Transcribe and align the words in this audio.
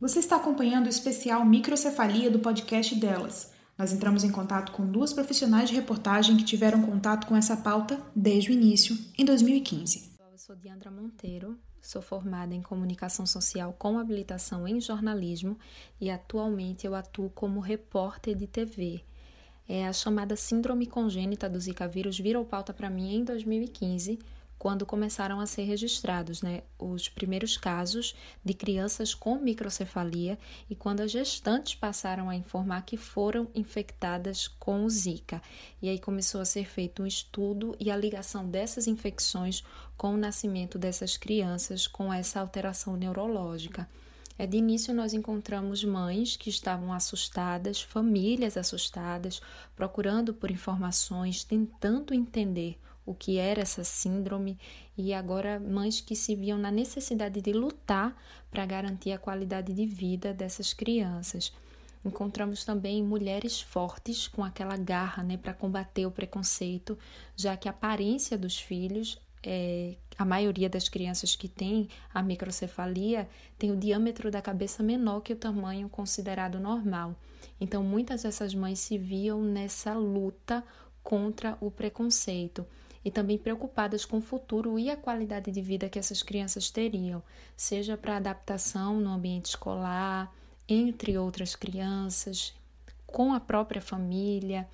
Você 0.00 0.20
está 0.20 0.36
acompanhando 0.36 0.86
o 0.86 0.88
especial 0.88 1.44
Microcefalia 1.44 2.30
do 2.30 2.38
podcast 2.38 2.94
delas. 2.94 3.52
Nós 3.76 3.92
entramos 3.92 4.22
em 4.22 4.30
contato 4.30 4.70
com 4.70 4.86
duas 4.86 5.12
profissionais 5.12 5.68
de 5.68 5.74
reportagem 5.74 6.36
que 6.36 6.44
tiveram 6.44 6.82
contato 6.82 7.26
com 7.26 7.34
essa 7.34 7.56
pauta 7.56 8.00
desde 8.14 8.50
o 8.50 8.52
início, 8.52 8.96
em 9.18 9.24
2015. 9.24 10.12
Eu 10.20 10.38
sou 10.38 10.54
Diandra 10.54 10.88
Monteiro, 10.88 11.58
sou 11.82 12.00
formada 12.00 12.54
em 12.54 12.62
comunicação 12.62 13.26
social 13.26 13.74
com 13.76 13.98
habilitação 13.98 14.68
em 14.68 14.80
jornalismo 14.80 15.58
e 16.00 16.12
atualmente 16.12 16.86
eu 16.86 16.94
atuo 16.94 17.28
como 17.30 17.58
repórter 17.58 18.36
de 18.36 18.46
TV. 18.46 19.02
É 19.68 19.84
a 19.84 19.92
chamada 19.92 20.36
síndrome 20.36 20.86
congênita 20.86 21.50
do 21.50 21.58
Zika 21.58 21.88
vírus 21.88 22.20
virou 22.20 22.44
pauta 22.44 22.72
para 22.72 22.88
mim 22.88 23.16
em 23.16 23.24
2015 23.24 24.16
quando 24.58 24.84
começaram 24.84 25.40
a 25.40 25.46
ser 25.46 25.62
registrados 25.62 26.42
né, 26.42 26.62
os 26.78 27.08
primeiros 27.08 27.56
casos 27.56 28.14
de 28.44 28.52
crianças 28.52 29.14
com 29.14 29.38
microcefalia 29.38 30.38
e 30.68 30.74
quando 30.74 31.00
as 31.00 31.10
gestantes 31.10 31.74
passaram 31.74 32.28
a 32.28 32.34
informar 32.34 32.82
que 32.82 32.96
foram 32.96 33.48
infectadas 33.54 34.48
com 34.48 34.84
o 34.84 34.90
Zika. 34.90 35.40
E 35.80 35.88
aí 35.88 35.98
começou 35.98 36.40
a 36.40 36.44
ser 36.44 36.66
feito 36.66 37.02
um 37.02 37.06
estudo 37.06 37.76
e 37.78 37.90
a 37.90 37.96
ligação 37.96 38.48
dessas 38.48 38.86
infecções 38.86 39.62
com 39.96 40.14
o 40.14 40.16
nascimento 40.18 40.78
dessas 40.78 41.16
crianças 41.16 41.86
com 41.86 42.12
essa 42.12 42.40
alteração 42.40 42.96
neurológica. 42.96 43.88
É, 44.38 44.46
de 44.46 44.56
início, 44.56 44.94
nós 44.94 45.12
encontramos 45.12 45.82
mães 45.82 46.36
que 46.36 46.48
estavam 46.48 46.92
assustadas, 46.92 47.82
famílias 47.82 48.56
assustadas, 48.56 49.42
procurando 49.74 50.32
por 50.32 50.48
informações, 50.48 51.42
tentando 51.42 52.14
entender 52.14 52.78
o 53.08 53.14
que 53.14 53.38
era 53.38 53.62
essa 53.62 53.82
síndrome 53.82 54.58
e 54.96 55.14
agora 55.14 55.58
mães 55.58 55.98
que 55.98 56.14
se 56.14 56.34
viam 56.34 56.58
na 56.58 56.70
necessidade 56.70 57.40
de 57.40 57.52
lutar 57.52 58.14
para 58.50 58.66
garantir 58.66 59.12
a 59.12 59.18
qualidade 59.18 59.72
de 59.72 59.86
vida 59.86 60.34
dessas 60.34 60.74
crianças. 60.74 61.50
Encontramos 62.04 62.64
também 62.64 63.02
mulheres 63.02 63.62
fortes 63.62 64.28
com 64.28 64.44
aquela 64.44 64.76
garra 64.76 65.22
né, 65.22 65.38
para 65.38 65.54
combater 65.54 66.04
o 66.04 66.10
preconceito, 66.10 66.98
já 67.34 67.56
que 67.56 67.66
a 67.66 67.70
aparência 67.70 68.36
dos 68.36 68.60
filhos, 68.60 69.18
é, 69.42 69.94
a 70.18 70.24
maioria 70.24 70.68
das 70.68 70.88
crianças 70.88 71.34
que 71.34 71.48
tem 71.48 71.88
a 72.12 72.22
microcefalia 72.22 73.26
tem 73.58 73.70
o 73.70 73.76
diâmetro 73.76 74.30
da 74.30 74.42
cabeça 74.42 74.82
menor 74.82 75.20
que 75.20 75.32
o 75.32 75.36
tamanho 75.36 75.88
considerado 75.88 76.60
normal. 76.60 77.16
Então, 77.58 77.82
muitas 77.82 78.22
dessas 78.22 78.54
mães 78.54 78.78
se 78.80 78.98
viam 78.98 79.42
nessa 79.42 79.94
luta 79.94 80.62
contra 81.02 81.56
o 81.58 81.70
preconceito 81.70 82.66
e 83.04 83.10
também 83.10 83.38
preocupadas 83.38 84.04
com 84.04 84.18
o 84.18 84.22
futuro 84.22 84.78
e 84.78 84.90
a 84.90 84.96
qualidade 84.96 85.50
de 85.50 85.60
vida 85.60 85.88
que 85.88 85.98
essas 85.98 86.22
crianças 86.22 86.70
teriam, 86.70 87.22
seja 87.56 87.96
para 87.96 88.16
adaptação 88.16 89.00
no 89.00 89.10
ambiente 89.10 89.46
escolar, 89.46 90.32
entre 90.68 91.16
outras 91.16 91.56
crianças, 91.56 92.54
com 93.06 93.32
a 93.32 93.40
própria 93.40 93.80
família, 93.80 94.68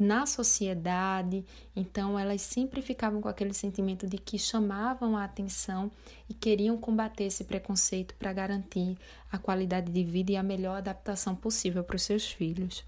na 0.00 0.24
sociedade. 0.24 1.44
Então, 1.76 2.18
elas 2.18 2.40
sempre 2.40 2.80
ficavam 2.80 3.20
com 3.20 3.28
aquele 3.28 3.52
sentimento 3.52 4.06
de 4.06 4.16
que 4.16 4.38
chamavam 4.38 5.16
a 5.16 5.24
atenção 5.24 5.90
e 6.28 6.32
queriam 6.32 6.78
combater 6.78 7.24
esse 7.24 7.44
preconceito 7.44 8.14
para 8.14 8.32
garantir 8.32 8.96
a 9.30 9.36
qualidade 9.36 9.92
de 9.92 10.02
vida 10.02 10.32
e 10.32 10.36
a 10.36 10.42
melhor 10.42 10.78
adaptação 10.78 11.36
possível 11.36 11.84
para 11.84 11.96
os 11.96 12.02
seus 12.02 12.26
filhos. 12.26 12.82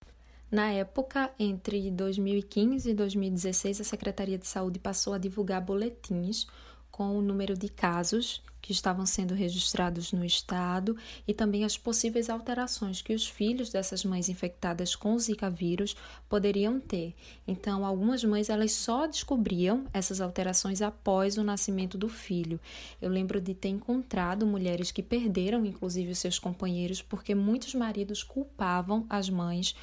Na 0.53 0.71
época, 0.71 1.33
entre 1.39 1.91
2015 1.91 2.91
e 2.91 2.93
2016, 2.93 3.81
a 3.81 3.85
Secretaria 3.85 4.37
de 4.37 4.47
Saúde 4.47 4.79
passou 4.79 5.15
a 5.15 5.19
divulgar 5.19 5.63
boletins 5.63 6.47
com 6.91 7.17
o 7.17 7.23
número 7.23 7.57
de 7.57 7.71
casos 7.71 8.43
que 8.63 8.71
estavam 8.71 9.05
sendo 9.05 9.35
registrados 9.35 10.13
no 10.13 10.25
estado 10.25 10.97
e 11.27 11.35
também 11.35 11.65
as 11.65 11.77
possíveis 11.77 12.31
alterações 12.31 13.03
que 13.03 13.13
os 13.13 13.27
filhos 13.27 13.71
dessas 13.71 14.05
mães 14.05 14.29
infectadas 14.29 14.95
com 14.95 15.15
o 15.15 15.19
Zika 15.19 15.51
vírus 15.51 15.97
poderiam 16.29 16.79
ter. 16.79 17.13
Então, 17.49 17.85
algumas 17.85 18.23
mães 18.23 18.49
elas 18.49 18.73
só 18.73 19.07
descobriam 19.07 19.85
essas 19.93 20.21
alterações 20.21 20.81
após 20.81 21.37
o 21.37 21.43
nascimento 21.43 21.99
do 21.99 22.09
filho. 22.09 22.61
Eu 23.01 23.11
lembro 23.11 23.41
de 23.41 23.53
ter 23.53 23.71
encontrado 23.71 24.47
mulheres 24.47 24.93
que 24.93 25.03
perderam 25.03 25.67
inclusive 25.67 26.13
os 26.13 26.19
seus 26.19 26.39
companheiros 26.39 27.03
porque 27.03 27.35
muitos 27.35 27.75
maridos 27.75 28.23
culpavam 28.23 29.05
as 29.11 29.29
mães 29.29 29.75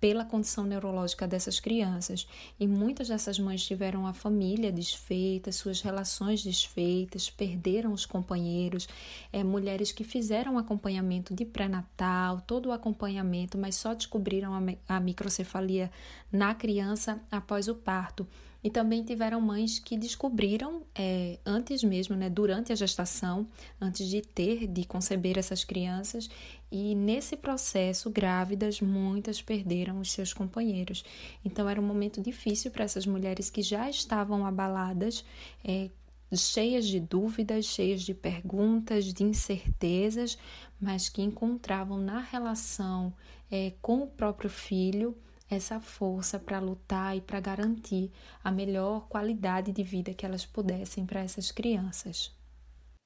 pela 0.00 0.24
condição 0.24 0.64
neurológica 0.64 1.26
dessas 1.26 1.58
crianças. 1.58 2.26
E 2.58 2.66
muitas 2.66 3.08
dessas 3.08 3.38
mães 3.38 3.64
tiveram 3.64 4.06
a 4.06 4.12
família 4.12 4.70
desfeita, 4.70 5.50
suas 5.52 5.80
relações 5.80 6.42
desfeitas, 6.42 7.30
perderam 7.30 7.92
os 7.92 8.04
companheiros, 8.04 8.88
é, 9.32 9.42
mulheres 9.42 9.92
que 9.92 10.04
fizeram 10.04 10.58
acompanhamento 10.58 11.34
de 11.34 11.44
pré-natal, 11.44 12.40
todo 12.46 12.66
o 12.66 12.72
acompanhamento, 12.72 13.56
mas 13.56 13.76
só 13.76 13.94
descobriram 13.94 14.54
a, 14.54 14.96
a 14.96 15.00
microcefalia 15.00 15.90
na 16.30 16.54
criança 16.54 17.20
após 17.30 17.68
o 17.68 17.74
parto. 17.74 18.26
E 18.66 18.70
também 18.70 19.04
tiveram 19.04 19.40
mães 19.40 19.78
que 19.78 19.96
descobriram 19.96 20.82
é, 20.92 21.38
antes 21.46 21.84
mesmo, 21.84 22.16
né, 22.16 22.28
durante 22.28 22.72
a 22.72 22.74
gestação, 22.74 23.46
antes 23.80 24.08
de 24.08 24.20
ter, 24.20 24.66
de 24.66 24.84
conceber 24.84 25.38
essas 25.38 25.62
crianças, 25.62 26.28
e 26.68 26.92
nesse 26.92 27.36
processo, 27.36 28.10
grávidas, 28.10 28.80
muitas 28.80 29.40
perderam 29.40 30.00
os 30.00 30.10
seus 30.10 30.32
companheiros. 30.32 31.04
Então 31.44 31.68
era 31.68 31.80
um 31.80 31.84
momento 31.84 32.20
difícil 32.20 32.72
para 32.72 32.82
essas 32.82 33.06
mulheres 33.06 33.48
que 33.50 33.62
já 33.62 33.88
estavam 33.88 34.44
abaladas, 34.44 35.24
é, 35.64 35.88
cheias 36.34 36.88
de 36.88 36.98
dúvidas, 36.98 37.66
cheias 37.66 38.02
de 38.02 38.14
perguntas, 38.14 39.14
de 39.14 39.22
incertezas, 39.22 40.36
mas 40.80 41.08
que 41.08 41.22
encontravam 41.22 41.98
na 41.98 42.18
relação 42.18 43.14
é, 43.48 43.74
com 43.80 44.02
o 44.02 44.08
próprio 44.08 44.50
filho 44.50 45.16
essa 45.50 45.80
força 45.80 46.38
para 46.38 46.58
lutar 46.58 47.16
e 47.16 47.20
para 47.20 47.40
garantir 47.40 48.10
a 48.42 48.50
melhor 48.50 49.06
qualidade 49.08 49.72
de 49.72 49.82
vida 49.82 50.12
que 50.12 50.26
elas 50.26 50.44
pudessem 50.44 51.06
para 51.06 51.20
essas 51.20 51.50
crianças. 51.50 52.34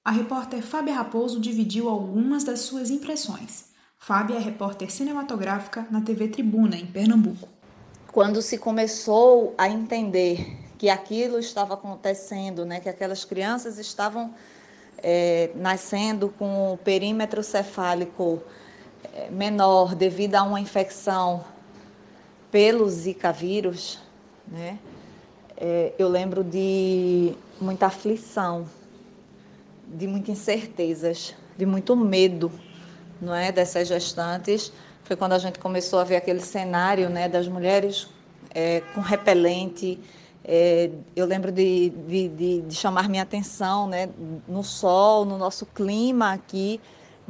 A 0.04 0.10
repórter 0.10 0.62
Fábia 0.62 0.94
Raposo 0.94 1.38
dividiu 1.38 1.88
algumas 1.88 2.42
das 2.42 2.60
suas 2.60 2.90
impressões. 2.90 3.70
Fábia 3.98 4.36
é 4.36 4.38
repórter 4.38 4.90
cinematográfica 4.90 5.86
na 5.90 6.00
TV 6.00 6.28
Tribuna, 6.28 6.76
em 6.76 6.86
Pernambuco. 6.86 7.46
Quando 8.10 8.40
se 8.40 8.56
começou 8.56 9.54
a 9.58 9.68
entender 9.68 10.58
que 10.78 10.88
aquilo 10.88 11.38
estava 11.38 11.74
acontecendo, 11.74 12.64
né, 12.64 12.80
que 12.80 12.88
aquelas 12.88 13.26
crianças 13.26 13.78
estavam 13.78 14.34
é, 15.02 15.50
nascendo 15.54 16.30
com 16.30 16.72
o 16.72 16.78
perímetro 16.78 17.42
cefálico 17.42 18.42
é, 19.12 19.30
menor 19.30 19.94
devido 19.94 20.36
a 20.36 20.42
uma 20.42 20.58
infecção 20.58 21.44
pelo 22.50 22.88
Zika 22.88 23.32
vírus, 23.32 23.98
né? 24.46 24.78
É, 25.56 25.92
eu 25.98 26.08
lembro 26.08 26.42
de 26.42 27.34
muita 27.60 27.86
aflição, 27.86 28.66
de 29.86 30.06
muitas 30.06 30.30
incertezas, 30.30 31.34
de 31.56 31.66
muito 31.66 31.94
medo, 31.94 32.50
não 33.20 33.34
é, 33.34 33.52
dessas 33.52 33.86
gestantes. 33.86 34.72
Foi 35.04 35.16
quando 35.16 35.34
a 35.34 35.38
gente 35.38 35.58
começou 35.58 35.98
a 35.98 36.04
ver 36.04 36.16
aquele 36.16 36.40
cenário, 36.40 37.10
né, 37.10 37.28
das 37.28 37.46
mulheres 37.46 38.08
é, 38.54 38.80
com 38.94 39.00
repelente. 39.00 40.00
É, 40.42 40.90
eu 41.14 41.26
lembro 41.26 41.52
de, 41.52 41.90
de, 41.90 42.28
de, 42.28 42.60
de 42.62 42.74
chamar 42.74 43.08
minha 43.08 43.22
atenção, 43.22 43.86
né, 43.86 44.08
no 44.48 44.64
sol, 44.64 45.26
no 45.26 45.36
nosso 45.36 45.66
clima 45.66 46.32
aqui 46.32 46.80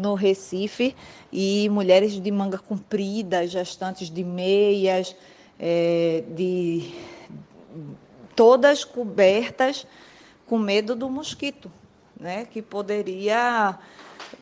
no 0.00 0.14
Recife 0.14 0.96
e 1.30 1.68
mulheres 1.68 2.12
de 2.12 2.30
manga 2.30 2.58
comprida, 2.58 3.46
gestantes 3.46 4.10
de 4.10 4.24
meias, 4.24 5.14
é, 5.58 6.24
de 6.28 6.94
todas 8.34 8.84
cobertas 8.84 9.86
com 10.46 10.58
medo 10.58 10.96
do 10.96 11.08
mosquito, 11.10 11.70
né? 12.18 12.46
Que 12.46 12.62
poderia 12.62 13.78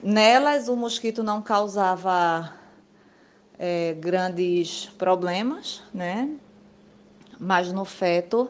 nelas 0.02 0.68
o 0.68 0.76
mosquito 0.76 1.22
não 1.22 1.42
causava 1.42 2.52
é, 3.58 3.94
grandes 3.94 4.86
problemas, 4.96 5.82
né? 5.92 6.30
Mas 7.38 7.72
no 7.72 7.84
feto 7.84 8.48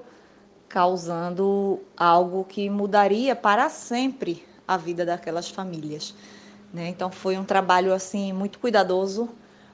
causando 0.68 1.80
algo 1.96 2.44
que 2.44 2.68
mudaria 2.68 3.34
para 3.34 3.70
sempre 3.70 4.46
a 4.66 4.76
vida 4.76 5.06
daquelas 5.06 5.48
famílias. 5.48 6.14
Né? 6.72 6.88
Então 6.88 7.10
foi 7.10 7.38
um 7.38 7.44
trabalho 7.44 7.94
assim 7.94 8.32
muito 8.32 8.58
cuidadoso, 8.58 9.28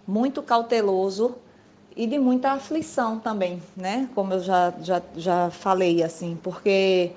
muito 0.07 0.43
cauteloso 0.43 1.37
e 1.97 2.07
de 2.07 2.19
muita 2.19 2.53
aflição 2.53 3.19
também, 3.19 3.63
né? 3.77 4.09
Como 4.15 4.35
eu 4.35 4.41
já, 4.41 4.73
já, 4.81 5.03
já 5.17 5.51
falei 5.51 6.03
assim, 6.03 6.39
porque 6.43 7.13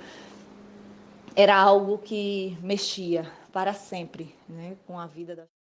era 1.36 1.56
algo 1.56 1.98
que 2.00 2.58
mexia 2.62 3.32
para 3.54 3.74
sempre, 3.74 4.36
né, 4.50 4.76
com 4.86 5.00
a 5.00 5.06
vida 5.08 5.36
da 5.36 5.57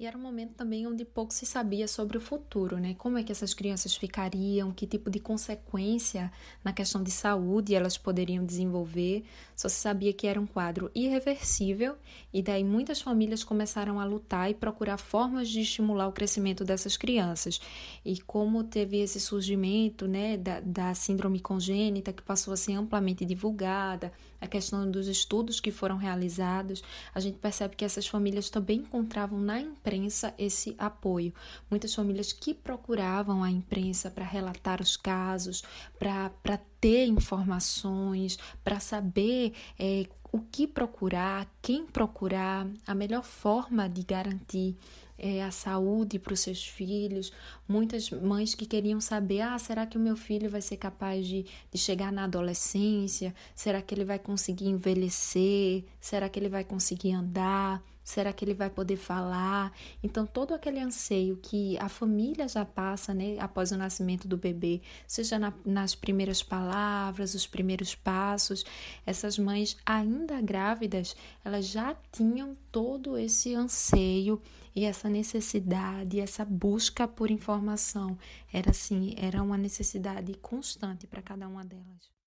E 0.00 0.06
era 0.06 0.16
um 0.16 0.22
momento 0.22 0.54
também 0.54 0.86
onde 0.86 1.04
pouco 1.04 1.30
se 1.30 1.44
sabia 1.44 1.86
sobre 1.86 2.16
o 2.16 2.22
futuro, 2.22 2.78
né? 2.78 2.94
Como 2.94 3.18
é 3.18 3.22
que 3.22 3.30
essas 3.30 3.52
crianças 3.52 3.94
ficariam, 3.94 4.72
que 4.72 4.86
tipo 4.86 5.10
de 5.10 5.20
consequência 5.20 6.32
na 6.64 6.72
questão 6.72 7.02
de 7.02 7.10
saúde 7.10 7.74
elas 7.74 7.98
poderiam 7.98 8.42
desenvolver. 8.42 9.24
Só 9.54 9.68
se 9.68 9.74
sabia 9.74 10.10
que 10.14 10.26
era 10.26 10.40
um 10.40 10.46
quadro 10.46 10.90
irreversível 10.94 11.96
e 12.32 12.40
daí 12.40 12.64
muitas 12.64 13.02
famílias 13.02 13.44
começaram 13.44 14.00
a 14.00 14.04
lutar 14.06 14.50
e 14.50 14.54
procurar 14.54 14.96
formas 14.96 15.50
de 15.50 15.60
estimular 15.60 16.08
o 16.08 16.12
crescimento 16.12 16.64
dessas 16.64 16.96
crianças. 16.96 17.60
E 18.02 18.18
como 18.22 18.64
teve 18.64 19.02
esse 19.02 19.20
surgimento, 19.20 20.08
né, 20.08 20.38
da, 20.38 20.60
da 20.60 20.94
síndrome 20.94 21.40
congênita 21.40 22.10
que 22.10 22.22
passou 22.22 22.54
a 22.54 22.56
ser 22.56 22.72
amplamente 22.72 23.26
divulgada, 23.26 24.10
a 24.40 24.46
questão 24.46 24.90
dos 24.90 25.06
estudos 25.06 25.60
que 25.60 25.70
foram 25.70 25.96
realizados, 25.96 26.82
a 27.14 27.20
gente 27.20 27.38
percebe 27.38 27.76
que 27.76 27.84
essas 27.84 28.06
famílias 28.06 28.50
também 28.50 28.78
encontravam 28.78 29.40
na 29.40 29.60
imprensa 29.60 30.34
esse 30.38 30.74
apoio. 30.78 31.32
Muitas 31.70 31.94
famílias 31.94 32.32
que 32.32 32.54
procuravam 32.54 33.42
a 33.42 33.50
imprensa 33.50 34.10
para 34.10 34.24
relatar 34.24 34.80
os 34.80 34.96
casos, 34.96 35.62
para 35.98 36.58
ter 36.80 37.06
informações, 37.06 38.38
para 38.64 38.80
saber 38.80 39.52
é, 39.78 40.06
o 40.32 40.40
que 40.40 40.66
procurar, 40.66 41.46
quem 41.60 41.86
procurar, 41.86 42.66
a 42.86 42.94
melhor 42.94 43.24
forma 43.24 43.88
de 43.88 44.02
garantir 44.02 44.76
é, 45.20 45.42
a 45.42 45.50
saúde 45.50 46.18
para 46.18 46.32
os 46.32 46.40
seus 46.40 46.66
filhos. 46.66 47.32
Muitas 47.68 48.10
mães 48.10 48.54
que 48.54 48.64
queriam 48.66 49.00
saber: 49.00 49.42
ah, 49.42 49.58
será 49.58 49.86
que 49.86 49.98
o 49.98 50.00
meu 50.00 50.16
filho 50.16 50.48
vai 50.48 50.62
ser 50.62 50.78
capaz 50.78 51.26
de, 51.26 51.44
de 51.70 51.78
chegar 51.78 52.10
na 52.10 52.24
adolescência? 52.24 53.34
Será 53.54 53.82
que 53.82 53.94
ele 53.94 54.04
vai 54.04 54.18
conseguir 54.18 54.66
envelhecer? 54.68 55.84
Será 56.00 56.28
que 56.28 56.38
ele 56.38 56.48
vai 56.48 56.64
conseguir 56.64 57.12
andar? 57.12 57.82
Será 58.10 58.32
que 58.32 58.44
ele 58.44 58.54
vai 58.54 58.68
poder 58.68 58.96
falar? 58.96 59.72
Então, 60.02 60.26
todo 60.26 60.52
aquele 60.52 60.80
anseio 60.80 61.36
que 61.36 61.78
a 61.78 61.88
família 61.88 62.48
já 62.48 62.64
passa, 62.64 63.14
né, 63.14 63.36
após 63.38 63.70
o 63.70 63.76
nascimento 63.76 64.26
do 64.26 64.36
bebê, 64.36 64.82
seja 65.06 65.38
na, 65.38 65.52
nas 65.64 65.94
primeiras 65.94 66.42
palavras, 66.42 67.34
os 67.34 67.46
primeiros 67.46 67.94
passos, 67.94 68.64
essas 69.06 69.38
mães 69.38 69.76
ainda 69.86 70.40
grávidas, 70.40 71.14
elas 71.44 71.68
já 71.68 71.94
tinham 72.10 72.56
todo 72.72 73.16
esse 73.16 73.54
anseio 73.54 74.42
e 74.74 74.84
essa 74.84 75.08
necessidade, 75.08 76.18
essa 76.18 76.44
busca 76.44 77.06
por 77.06 77.30
informação. 77.30 78.18
Era 78.52 78.70
assim, 78.70 79.14
era 79.18 79.40
uma 79.40 79.56
necessidade 79.56 80.34
constante 80.34 81.06
para 81.06 81.22
cada 81.22 81.46
uma 81.46 81.64
delas. 81.64 82.19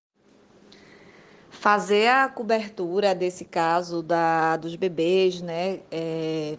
Fazer 1.60 2.08
a 2.08 2.28
cobertura 2.28 3.14
desse 3.14 3.44
caso 3.44 4.02
da, 4.02 4.56
dos 4.56 4.76
bebês, 4.76 5.40
né, 5.40 5.80
é, 5.90 6.58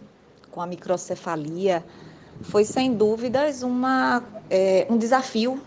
com 0.50 0.60
a 0.60 0.66
microcefalia, 0.66 1.84
foi 2.42 2.64
sem 2.64 2.92
dúvidas 2.92 3.62
uma, 3.62 4.22
é, 4.50 4.86
um 4.90 4.98
desafio 4.98 5.62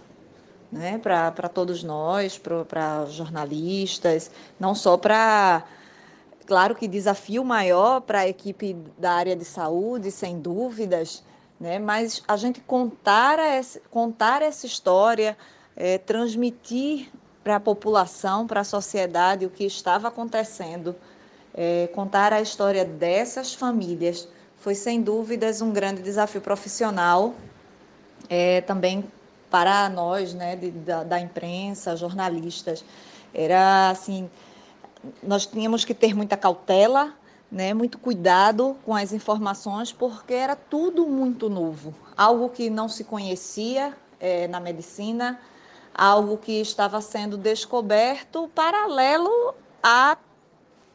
né, 0.72 0.98
para 0.98 1.50
todos 1.50 1.84
nós, 1.84 2.38
para 2.38 3.06
jornalistas, 3.08 4.30
não 4.60 4.76
só 4.76 4.98
para 4.98 5.64
Claro 6.50 6.74
que 6.74 6.88
desafio 6.88 7.46
maior 7.46 8.02
para 8.02 8.22
a 8.22 8.28
equipe 8.28 8.76
da 8.98 9.12
área 9.12 9.36
de 9.36 9.46
saúde, 9.46 10.10
sem 10.10 10.40
dúvidas, 10.40 11.24
né? 11.60 11.78
mas 11.78 12.24
a 12.28 12.36
gente 12.38 12.60
contar 12.62 13.38
essa, 13.38 13.80
contar 13.92 14.42
essa 14.42 14.66
história, 14.66 15.38
é, 15.76 16.00
transmitir 16.00 17.12
para 17.50 17.56
a 17.56 17.60
população, 17.60 18.46
para 18.46 18.60
a 18.60 18.64
sociedade 18.64 19.44
o 19.44 19.50
que 19.50 19.64
estava 19.64 20.08
acontecendo, 20.08 20.96
é, 21.52 21.90
contar 21.96 22.32
a 22.32 22.40
história 22.40 22.86
dessas 22.86 23.56
famílias, 23.56 24.28
foi 24.60 24.76
sem 24.76 25.02
dúvidas 25.02 25.60
um 25.60 25.72
grande 25.72 26.04
desafio 26.04 26.42
profissional, 26.42 27.34
é, 28.30 28.62
também 28.62 29.04
para 29.50 29.90
nós, 29.90 30.36
né, 30.36 30.56
de, 30.56 30.70
da, 30.70 31.04
da 31.04 31.20
imprensa, 31.20 31.98
jornalistas. 31.98 32.86
Era 33.34 33.90
assim 33.90 34.30
nós 35.24 35.48
tínhamos 35.48 35.84
que 35.84 35.96
ter 35.96 36.14
muita 36.14 36.38
cautela, 36.38 37.16
né, 37.52 37.74
muito 37.74 37.98
cuidado 37.98 38.78
com 38.86 38.94
as 38.94 39.12
informações, 39.12 39.92
porque 39.92 40.36
era 40.36 40.56
tudo 40.56 41.08
muito 41.08 41.50
novo, 41.50 41.96
algo 42.16 42.48
que 42.50 42.70
não 42.70 42.88
se 42.88 43.06
conhecia 43.06 43.98
é, 44.20 44.48
na 44.48 44.60
medicina, 44.60 45.40
algo 45.94 46.38
que 46.38 46.62
estava 46.62 47.02
sendo 47.02 47.38
descoberto 47.38 48.50
paralelo 48.54 49.54
a, 49.84 50.18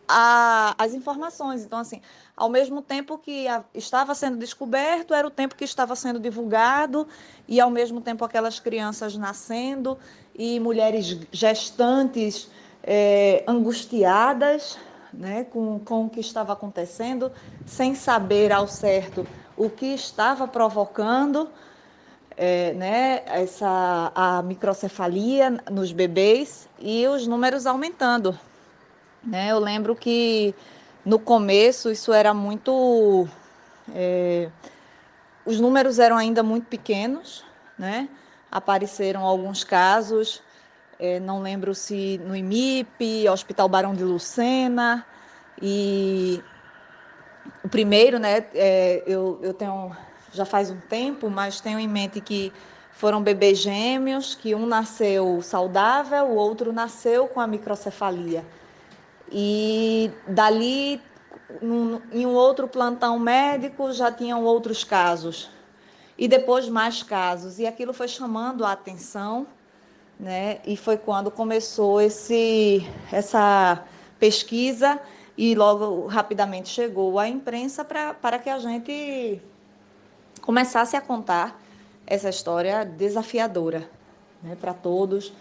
a, 0.09 0.75
as 0.79 0.95
informações. 0.95 1.65
Então, 1.65 1.79
assim, 1.79 2.01
ao 2.37 2.49
mesmo 2.49 2.83
tempo 2.83 3.19
que 3.19 3.47
a, 3.49 3.65
estava 3.75 4.15
sendo 4.15 4.37
descoberto, 4.37 5.15
era 5.15 5.27
o 5.27 5.31
tempo 5.31 5.55
que 5.55 5.65
estava 5.65 5.95
sendo 5.95 6.19
divulgado, 6.19 7.07
e 7.47 7.61
ao 7.61 7.71
mesmo 7.71 8.01
tempo 8.01 8.25
aquelas 8.25 8.59
crianças 8.59 9.17
nascendo 9.17 9.99
e 10.35 10.59
mulheres 10.59 11.19
gestantes 11.31 12.51
é, 12.83 13.45
angustiadas 13.47 14.79
né, 15.13 15.45
com, 15.45 15.79
com 15.79 16.07
o 16.07 16.11
que 16.11 16.21
estava 16.21 16.53
acontecendo, 16.53 17.31
sem 17.67 17.95
saber 17.95 18.53
ao 18.53 18.67
certo 18.67 19.27
o 19.57 19.71
que 19.71 19.87
estava 19.87 20.49
provocando 20.49 21.49
é, 22.37 22.73
né, 22.75 23.23
essa, 23.27 24.13
a 24.15 24.43
microcefalia 24.43 25.63
nos 25.71 25.93
bebês 25.93 26.69
e 26.79 27.07
os 27.07 27.27
números 27.27 27.67
aumentando. 27.67 28.39
Né? 29.23 29.53
Eu 29.53 29.59
lembro 29.59 29.95
que 29.95 30.55
no 31.05 31.19
começo 31.19 31.91
isso 31.91 32.13
era 32.13 32.35
muito. 32.35 33.29
É, 33.95 34.51
os 35.45 35.61
números 35.61 35.99
eram 35.99 36.17
ainda 36.17 36.43
muito 36.43 36.67
pequenos, 36.67 37.45
né? 37.79 38.09
apareceram 38.51 39.25
alguns 39.25 39.65
casos 39.65 40.43
é, 40.99 41.19
não 41.21 41.41
lembro 41.41 41.75
se 41.75 42.19
no 42.25 42.37
IMIP, 42.37 43.29
Hospital 43.29 43.69
Barão 43.69 43.95
de 43.95 44.05
Lucena, 44.05 45.05
e 45.61 46.43
o 47.63 47.69
primeiro, 47.69 48.19
né, 48.19 48.47
é, 48.55 49.03
eu, 49.07 49.39
eu 49.43 49.53
tenho, 49.53 49.95
já 50.35 50.45
faz 50.45 50.71
um 50.71 50.81
tempo, 50.81 51.31
mas 51.31 51.61
tenho 51.61 51.79
em 51.79 51.89
mente 51.89 52.21
que 52.21 52.53
foram 52.93 53.23
bebês 53.23 53.59
gêmeos, 53.59 54.35
que 54.35 54.55
um 54.55 54.67
nasceu 54.67 55.41
saudável, 55.43 56.27
o 56.27 56.37
outro 56.37 56.73
nasceu 56.73 57.27
com 57.27 57.41
a 57.41 57.47
microcefalia. 57.47 58.45
E 59.31 60.11
dali, 60.29 61.01
num, 61.61 62.01
em 62.13 62.27
um 62.27 62.35
outro 62.35 62.69
plantão 62.69 63.19
médico, 63.19 63.93
já 63.93 64.13
tinham 64.13 64.45
outros 64.45 64.85
casos. 64.85 65.51
E 66.17 66.29
depois 66.29 66.69
mais 66.69 67.03
casos. 67.03 67.59
E 67.59 67.67
aquilo 67.67 67.93
foi 67.93 68.07
chamando 68.07 68.65
a 68.65 68.73
atenção 68.73 69.47
né? 70.19 70.61
E 70.65 70.77
foi 70.77 70.97
quando 70.97 71.31
começou 71.31 72.01
esse, 72.01 72.87
essa 73.13 73.85
pesquisa 74.19 75.01
e 75.37 75.55
logo 75.55 76.07
rapidamente 76.07 76.69
chegou 76.69 77.19
à 77.19 77.29
imprensa 77.29 77.85
pra, 77.85 78.15
para 78.15 78.39
que 78.39 78.49
a 78.49 78.59
gente 78.59 79.41
começasse 80.41 80.97
a 80.97 81.01
contar 81.01 81.61
essa 82.07 82.29
história 82.29 82.85
desafiadora 82.85 83.89
né, 84.43 84.57
para 84.57 84.75
todos 84.75 85.33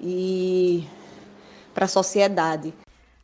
e 0.00 0.86
para 1.74 1.84
a 1.84 1.88
sociedade. 1.88 2.72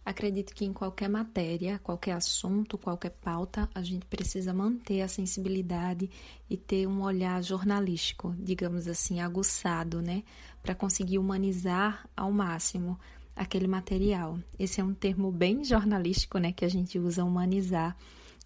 Acredito 0.05 0.55
que 0.55 0.67
em 0.67 0.73
qualquer 0.73 1.09
matéria, 1.09 1.81
qualquer 1.83 2.13
assunto, 2.13 2.77
qualquer 2.77 3.11
pauta, 3.11 3.71
a 3.75 3.83
gente 3.83 4.05
precisa 4.05 4.53
manter 4.53 5.01
a 5.01 5.09
sensibilidade 5.09 6.11
e 6.49 6.59
ter 6.59 6.87
um 6.87 7.03
olhar 7.03 7.43
jornalístico, 7.43 8.35
digamos 8.39 8.87
assim, 8.87 9.21
aguçado, 9.21 10.03
né? 10.03 10.23
Para 10.63 10.75
conseguir 10.75 11.19
humanizar 11.19 12.07
ao 12.15 12.31
máximo 12.31 13.01
aquele 13.35 13.67
material. 13.67 14.39
Esse 14.59 14.79
é 14.79 14.85
um 14.85 14.93
termo 14.93 15.33
bem 15.33 15.65
jornalístico, 15.65 16.37
né? 16.37 16.53
Que 16.53 16.67
a 16.67 16.71
gente 16.71 16.99
usa 16.99 17.25
humanizar. 17.25 17.97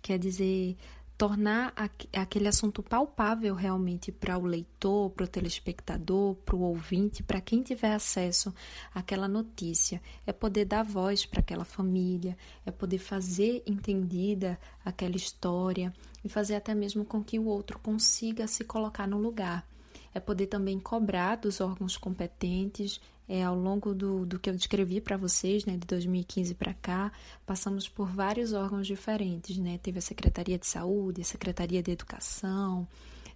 Quer 0.01 0.17
dizer, 0.17 0.77
tornar 1.19 1.75
aquele 2.13 2.47
assunto 2.47 2.81
palpável 2.81 3.53
realmente 3.53 4.13
para 4.13 4.39
o 4.39 4.47
leitor, 4.47 5.11
para 5.11 5.25
o 5.25 5.29
telespectador, 5.29 6.37
para 6.37 6.55
o 6.55 6.61
ouvinte, 6.61 7.25
para 7.25 7.41
quem 7.41 7.61
tiver 7.61 7.93
acesso 7.93 8.55
àquela 8.95 9.27
notícia. 9.27 10.01
É 10.25 10.33
poder 10.33 10.65
dar 10.65 10.85
voz 10.85 11.27
para 11.27 11.41
aquela 11.41 11.65
família, 11.65 12.39
é 12.65 12.71
poder 12.71 12.99
fazer 12.99 13.65
entendida 13.67 14.57
aquela 14.85 15.17
história 15.17 15.93
e 16.25 16.29
fazer 16.29 16.55
até 16.55 16.73
mesmo 16.73 17.05
com 17.05 17.23
que 17.23 17.37
o 17.37 17.47
outro 17.47 17.81
consiga 17.81 18.47
se 18.47 18.63
colocar 18.63 19.09
no 19.09 19.19
lugar. 19.19 19.67
É 20.15 20.21
poder 20.21 20.47
também 20.47 20.79
cobrar 20.79 21.37
dos 21.37 21.61
órgãos 21.61 21.97
competentes 21.97 23.01
é, 23.29 23.45
ao 23.45 23.55
longo 23.55 23.95
do, 23.95 24.25
do 24.25 24.39
que 24.39 24.49
eu 24.49 24.55
descrevi 24.55 25.01
para 25.01 25.17
vocês, 25.17 25.67
né, 25.67 25.75
de 25.77 25.87
2015 25.87 26.55
para 26.55 26.73
cá, 26.73 27.13
passamos 27.45 27.87
por 27.87 28.09
vários 28.09 28.55
órgãos 28.55 28.87
diferentes, 28.87 29.59
né? 29.59 29.79
Teve 29.83 29.99
a 29.99 30.03
Secretaria 30.03 30.59
de 30.59 30.67
Saúde, 30.67 31.21
a 31.21 31.25
Secretaria 31.25 31.83
de 31.83 31.91
Educação, 31.91 32.89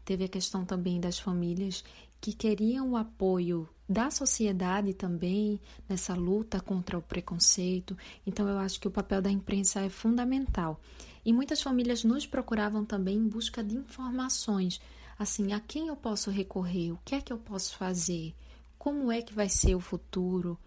teve 0.02 0.24
a 0.24 0.28
questão 0.28 0.64
também 0.64 0.98
das 0.98 1.18
famílias 1.18 1.84
que 2.22 2.32
queriam 2.32 2.92
o 2.92 2.96
apoio 2.96 3.68
da 3.88 4.10
sociedade 4.10 4.94
também 4.94 5.60
nessa 5.88 6.14
luta 6.14 6.60
contra 6.60 6.96
o 6.96 7.02
preconceito. 7.02 7.98
Então, 8.26 8.48
eu 8.48 8.58
acho 8.58 8.80
que 8.80 8.88
o 8.88 8.92
papel 8.92 9.20
da 9.20 9.30
imprensa 9.30 9.80
é 9.80 9.90
fundamental. 9.90 10.80
E 11.24 11.32
muitas 11.32 11.60
famílias 11.60 12.02
nos 12.04 12.26
procuravam 12.26 12.84
também 12.84 13.16
em 13.16 13.28
busca 13.28 13.62
de 13.62 13.76
informações, 13.76 14.80
assim, 15.22 15.52
a 15.52 15.60
quem 15.60 15.88
eu 15.88 15.96
posso 15.96 16.30
recorrer, 16.30 16.92
o 16.92 16.98
que 17.04 17.14
é 17.14 17.20
que 17.20 17.32
eu 17.32 17.38
posso 17.38 17.76
fazer, 17.76 18.34
como 18.78 19.10
é 19.10 19.22
que 19.22 19.32
vai 19.32 19.48
ser 19.48 19.74
o 19.74 19.80
futuro. 19.80 20.58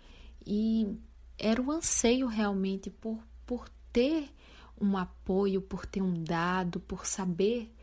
E 0.45 0.97
era 1.37 1.61
o 1.61 1.71
anseio 1.71 2.27
realmente 2.27 2.89
por, 2.89 3.19
por 3.45 3.69
ter 3.91 4.29
um 4.79 4.97
apoio, 4.97 5.61
por 5.61 5.85
ter 5.85 6.01
um 6.01 6.23
dado, 6.23 6.79
por 6.79 7.05
saber 7.05 7.73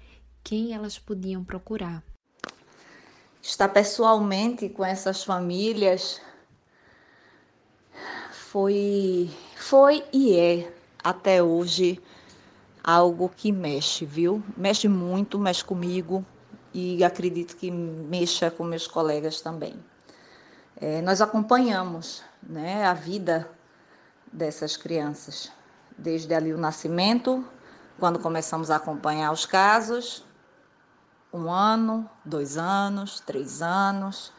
quem 0.42 0.72
elas 0.72 0.98
podiam 0.98 1.44
procurar. 1.44 2.02
Estar 3.40 3.68
pessoalmente 3.68 4.68
com 4.68 4.84
essas 4.84 5.24
famílias 5.24 6.20
foi, 8.30 9.30
foi 9.56 10.04
e 10.12 10.36
é 10.36 10.72
até 11.02 11.42
hoje 11.42 12.00
algo 12.82 13.28
que 13.28 13.50
mexe, 13.50 14.04
viu? 14.04 14.42
Mexe 14.56 14.88
muito, 14.88 15.38
mexe 15.38 15.64
comigo 15.64 16.24
e 16.72 17.02
acredito 17.04 17.56
que 17.56 17.70
mexa 17.70 18.50
com 18.50 18.64
meus 18.64 18.86
colegas 18.86 19.40
também. 19.40 19.74
É, 20.80 21.02
nós 21.02 21.20
acompanhamos 21.20 22.22
né, 22.42 22.84
a 22.84 22.94
vida 22.94 23.48
dessas 24.32 24.76
crianças, 24.76 25.52
desde 25.96 26.34
ali 26.34 26.52
o 26.52 26.58
nascimento, 26.58 27.44
quando 27.98 28.18
começamos 28.18 28.70
a 28.70 28.76
acompanhar 28.76 29.30
os 29.32 29.44
casos, 29.44 30.24
um 31.32 31.50
ano, 31.50 32.08
dois 32.24 32.56
anos, 32.56 33.20
três 33.20 33.62
anos, 33.62 34.32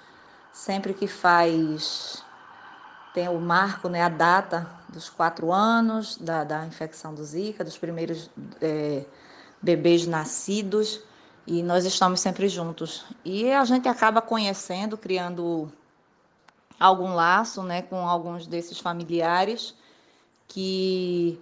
sempre 0.51 0.93
que 0.93 1.07
faz 1.07 2.23
tem 3.13 3.29
o 3.29 3.39
marco, 3.39 3.87
né, 3.87 4.01
a 4.01 4.09
data 4.09 4.67
dos 4.89 5.07
quatro 5.07 5.51
anos 5.51 6.17
da, 6.17 6.43
da 6.43 6.65
infecção 6.65 7.13
do 7.13 7.23
Zika, 7.23 7.63
dos 7.63 7.77
primeiros 7.77 8.29
é, 8.59 9.05
bebês 9.61 10.07
nascidos, 10.07 10.99
e 11.45 11.61
nós 11.61 11.85
estamos 11.85 12.19
sempre 12.19 12.47
juntos. 12.47 13.05
E 13.23 13.51
a 13.51 13.63
gente 13.65 13.87
acaba 13.87 14.21
conhecendo, 14.21 14.97
criando 14.97 15.71
algum 16.79 17.13
laço 17.13 17.61
né, 17.63 17.81
com 17.81 18.07
alguns 18.07 18.47
desses 18.47 18.79
familiares 18.79 19.75
que 20.47 21.39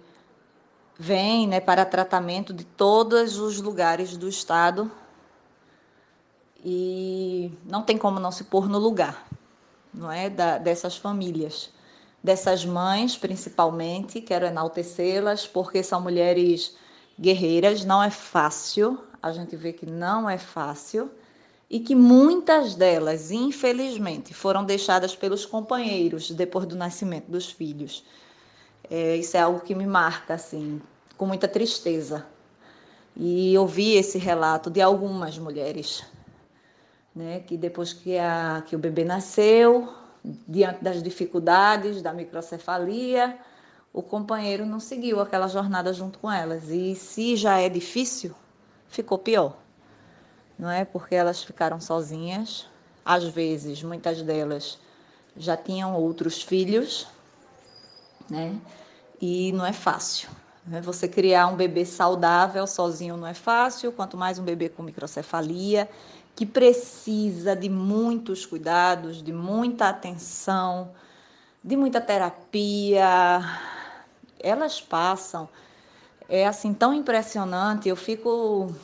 vêm 0.98 1.46
né, 1.46 1.60
para 1.60 1.84
tratamento 1.84 2.52
de 2.52 2.64
todos 2.64 3.38
os 3.38 3.60
lugares 3.60 4.16
do 4.16 4.28
estado 4.28 4.90
e 6.64 7.52
não 7.64 7.82
tem 7.82 7.98
como 7.98 8.20
não 8.20 8.30
se 8.30 8.44
pôr 8.44 8.68
no 8.68 8.78
lugar, 8.78 9.26
não 9.92 10.10
é, 10.10 10.30
da, 10.30 10.58
dessas 10.58 10.96
famílias, 10.96 11.70
dessas 12.22 12.64
mães 12.64 13.16
principalmente. 13.16 14.20
Quero 14.20 14.46
enaltecê-las 14.46 15.46
porque 15.46 15.82
são 15.82 16.00
mulheres 16.00 16.76
guerreiras. 17.20 17.84
Não 17.84 18.00
é 18.00 18.10
fácil, 18.10 18.98
a 19.22 19.30
gente 19.32 19.54
vê 19.54 19.72
que 19.72 19.86
não 19.86 20.28
é 20.28 20.36
fácil 20.36 21.10
e 21.70 21.80
que 21.80 21.94
muitas 21.94 22.74
delas, 22.74 23.30
infelizmente, 23.30 24.34
foram 24.34 24.64
deixadas 24.64 25.14
pelos 25.14 25.46
companheiros 25.46 26.30
depois 26.30 26.66
do 26.66 26.76
nascimento 26.76 27.30
dos 27.30 27.50
filhos. 27.50 28.04
É, 28.90 29.16
isso 29.16 29.36
é 29.36 29.40
algo 29.40 29.60
que 29.60 29.74
me 29.74 29.86
marca 29.86 30.34
assim, 30.34 30.82
com 31.16 31.24
muita 31.24 31.48
tristeza. 31.48 32.26
E 33.16 33.56
ouvi 33.56 33.94
esse 33.94 34.18
relato 34.18 34.68
de 34.70 34.80
algumas 34.80 35.38
mulheres 35.38 36.04
né, 37.14 37.40
que 37.40 37.56
depois 37.56 37.92
que, 37.92 38.18
a, 38.18 38.62
que 38.66 38.74
o 38.74 38.78
bebê 38.78 39.04
nasceu, 39.04 39.92
diante 40.24 40.82
das 40.82 41.02
dificuldades 41.02 42.00
da 42.00 42.12
microcefalia, 42.12 43.38
o 43.92 44.02
companheiro 44.02 44.64
não 44.64 44.80
seguiu 44.80 45.20
aquela 45.20 45.46
jornada 45.46 45.92
junto 45.92 46.18
com 46.18 46.30
elas. 46.30 46.70
E 46.70 46.94
se 46.94 47.36
já 47.36 47.58
é 47.58 47.68
difícil, 47.68 48.34
ficou 48.92 49.18
pior. 49.18 49.56
Não 50.58 50.70
é? 50.70 50.84
Porque 50.84 51.14
elas 51.14 51.42
ficaram 51.42 51.80
sozinhas. 51.80 52.68
Às 53.04 53.24
vezes, 53.24 53.82
muitas 53.82 54.22
delas 54.22 54.78
já 55.36 55.56
tinham 55.56 55.96
outros 55.96 56.40
filhos, 56.40 57.08
né? 58.30 58.56
E 59.20 59.50
não 59.52 59.66
é 59.66 59.72
fácil. 59.72 60.28
Né? 60.64 60.80
Você 60.82 61.08
criar 61.08 61.48
um 61.48 61.56
bebê 61.56 61.84
saudável 61.84 62.64
sozinho 62.66 63.16
não 63.16 63.26
é 63.26 63.34
fácil, 63.34 63.90
quanto 63.90 64.16
mais 64.16 64.38
um 64.38 64.44
bebê 64.44 64.68
com 64.68 64.82
microcefalia 64.82 65.88
que 66.34 66.46
precisa 66.46 67.54
de 67.54 67.68
muitos 67.68 68.46
cuidados, 68.46 69.22
de 69.22 69.32
muita 69.32 69.88
atenção, 69.88 70.92
de 71.62 71.76
muita 71.76 72.00
terapia. 72.00 73.40
Elas 74.40 74.80
passam. 74.80 75.48
É 76.32 76.46
assim 76.46 76.72
tão 76.72 76.94
impressionante. 76.94 77.90
Eu 77.90 77.94
fico 77.94 78.74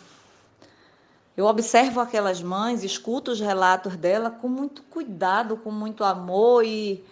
eu 1.35 1.47
observo 1.47 1.99
aquelas 1.99 2.43
mães, 2.43 2.85
escuto 2.85 3.31
os 3.31 3.41
relatos 3.41 3.97
dela 3.97 4.31
com 4.31 4.49
muito 4.49 4.83
cuidado, 4.83 5.57
com 5.57 5.71
muito 5.71 6.05
amor 6.05 6.63
e 6.63 7.03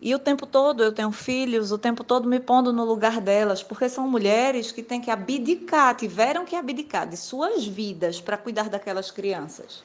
e 0.00 0.14
o 0.14 0.18
tempo 0.18 0.46
todo 0.46 0.82
eu 0.82 0.92
tenho 0.92 1.12
filhos, 1.12 1.70
o 1.70 1.76
tempo 1.76 2.02
todo 2.02 2.26
me 2.26 2.40
pondo 2.40 2.72
no 2.72 2.86
lugar 2.86 3.20
delas, 3.20 3.62
porque 3.62 3.86
são 3.86 4.08
mulheres 4.08 4.72
que 4.72 4.82
têm 4.82 4.98
que 4.98 5.10
abdicar, 5.10 5.94
tiveram 5.94 6.46
que 6.46 6.56
abdicar 6.56 7.06
de 7.06 7.18
suas 7.18 7.66
vidas 7.66 8.22
para 8.22 8.38
cuidar 8.38 8.70
daquelas 8.70 9.10
crianças. 9.10 9.84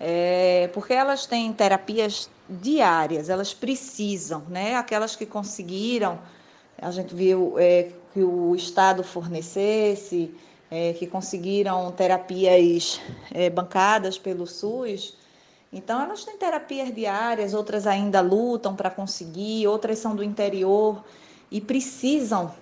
É, 0.00 0.70
porque 0.72 0.94
elas 0.94 1.26
têm 1.26 1.52
terapias 1.52 2.30
diárias, 2.48 3.28
elas 3.28 3.52
precisam, 3.52 4.42
né? 4.48 4.74
Aquelas 4.76 5.14
que 5.14 5.26
conseguiram, 5.26 6.18
a 6.80 6.90
gente 6.90 7.14
viu 7.14 7.56
é, 7.58 7.92
que 8.14 8.22
o 8.22 8.56
Estado 8.56 9.04
fornecesse, 9.04 10.34
é, 10.70 10.94
que 10.94 11.06
conseguiram 11.06 11.92
terapias 11.92 13.00
é, 13.30 13.50
bancadas 13.50 14.16
pelo 14.16 14.46
SUS, 14.46 15.16
então, 15.74 16.00
elas 16.00 16.24
têm 16.24 16.38
terapias 16.38 16.94
diárias, 16.94 17.52
outras 17.52 17.84
ainda 17.84 18.20
lutam 18.20 18.76
para 18.76 18.88
conseguir, 18.88 19.66
outras 19.66 19.98
são 19.98 20.14
do 20.14 20.22
interior 20.22 21.02
e 21.50 21.60
precisam 21.60 22.54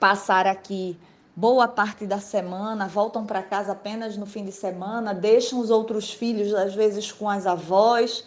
passar 0.00 0.46
aqui 0.46 0.96
boa 1.36 1.68
parte 1.68 2.06
da 2.06 2.18
semana, 2.18 2.88
voltam 2.88 3.26
para 3.26 3.42
casa 3.42 3.72
apenas 3.72 4.16
no 4.16 4.24
fim 4.24 4.46
de 4.46 4.52
semana, 4.52 5.12
deixam 5.12 5.60
os 5.60 5.68
outros 5.68 6.10
filhos, 6.10 6.54
às 6.54 6.74
vezes 6.74 7.12
com 7.12 7.28
as 7.28 7.46
avós, 7.46 8.24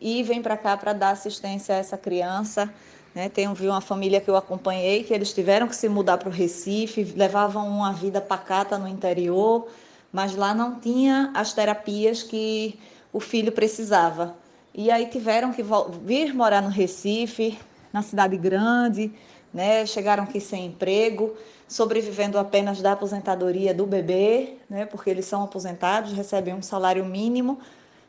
e 0.00 0.22
vêm 0.22 0.40
para 0.40 0.56
cá 0.56 0.76
para 0.76 0.92
dar 0.92 1.10
assistência 1.10 1.74
a 1.74 1.78
essa 1.78 1.98
criança. 1.98 2.72
Né? 3.14 3.28
Tem 3.28 3.46
uma 3.46 3.80
família 3.80 4.20
que 4.20 4.30
eu 4.30 4.36
acompanhei 4.36 5.04
que 5.04 5.12
eles 5.12 5.32
tiveram 5.32 5.68
que 5.68 5.76
se 5.76 5.88
mudar 5.88 6.18
para 6.18 6.28
o 6.28 6.32
Recife, 6.32 7.04
levavam 7.16 7.68
uma 7.68 7.92
vida 7.92 8.20
pacata 8.20 8.78
no 8.78 8.88
interior, 8.88 9.68
mas 10.12 10.34
lá 10.34 10.54
não 10.54 10.78
tinha 10.80 11.30
as 11.34 11.52
terapias 11.52 12.22
que 12.22 12.78
o 13.12 13.20
filho 13.20 13.52
precisava. 13.52 14.34
E 14.74 14.90
aí 14.90 15.06
tiveram 15.06 15.52
que 15.52 15.62
vir 16.02 16.34
morar 16.34 16.62
no 16.62 16.70
Recife, 16.70 17.58
na 17.92 18.02
cidade 18.02 18.36
grande, 18.38 19.12
né? 19.52 19.84
Chegaram 19.84 20.24
aqui 20.24 20.40
sem 20.40 20.66
emprego, 20.66 21.36
sobrevivendo 21.68 22.38
apenas 22.38 22.80
da 22.80 22.92
aposentadoria 22.92 23.74
do 23.74 23.86
bebê, 23.86 24.56
né? 24.70 24.86
Porque 24.86 25.10
eles 25.10 25.26
são 25.26 25.44
aposentados, 25.44 26.12
recebem 26.12 26.54
um 26.54 26.62
salário 26.62 27.04
mínimo, 27.04 27.58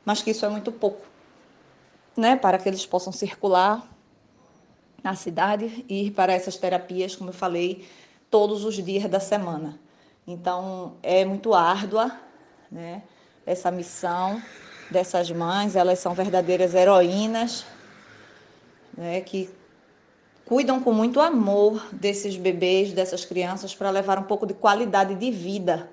mas 0.05 0.22
que 0.22 0.31
isso 0.31 0.45
é 0.45 0.50
muito 0.50 0.72
pouco, 0.72 1.05
né? 2.15 2.38
Para 2.38 2.57
que 2.57 2.69
eles 2.69 2.86
possam 2.86 3.12
circular 3.12 3.92
na 5.03 5.15
cidade 5.15 5.86
e 5.89 6.07
ir 6.07 6.12
para 6.12 6.33
essas 6.33 6.55
terapias, 6.55 7.15
como 7.15 7.29
eu 7.29 7.33
falei, 7.33 7.86
todos 8.29 8.63
os 8.63 8.75
dias 8.75 9.10
da 9.10 9.19
semana. 9.19 9.79
Então, 10.25 10.93
é 11.03 11.25
muito 11.25 11.53
árdua, 11.53 12.12
né? 12.72 13.03
Essa 13.45 13.69
missão 13.69 14.41
dessas 14.89 15.29
mães, 15.29 15.75
elas 15.75 16.00
são 16.00 16.13
verdadeiras 16.13 16.74
heroínas, 16.74 17.65
né, 18.98 19.22
que 19.22 19.50
cuidam 20.45 20.79
com 20.79 20.93
muito 20.93 21.19
amor 21.19 21.86
desses 21.91 22.38
bebês, 22.38 22.93
dessas 22.93 23.25
crianças, 23.25 23.74
para 23.74 23.89
levar 23.89 24.19
um 24.19 24.24
pouco 24.24 24.45
de 24.45 24.53
qualidade 24.53 25.15
de 25.15 25.31
vida 25.31 25.89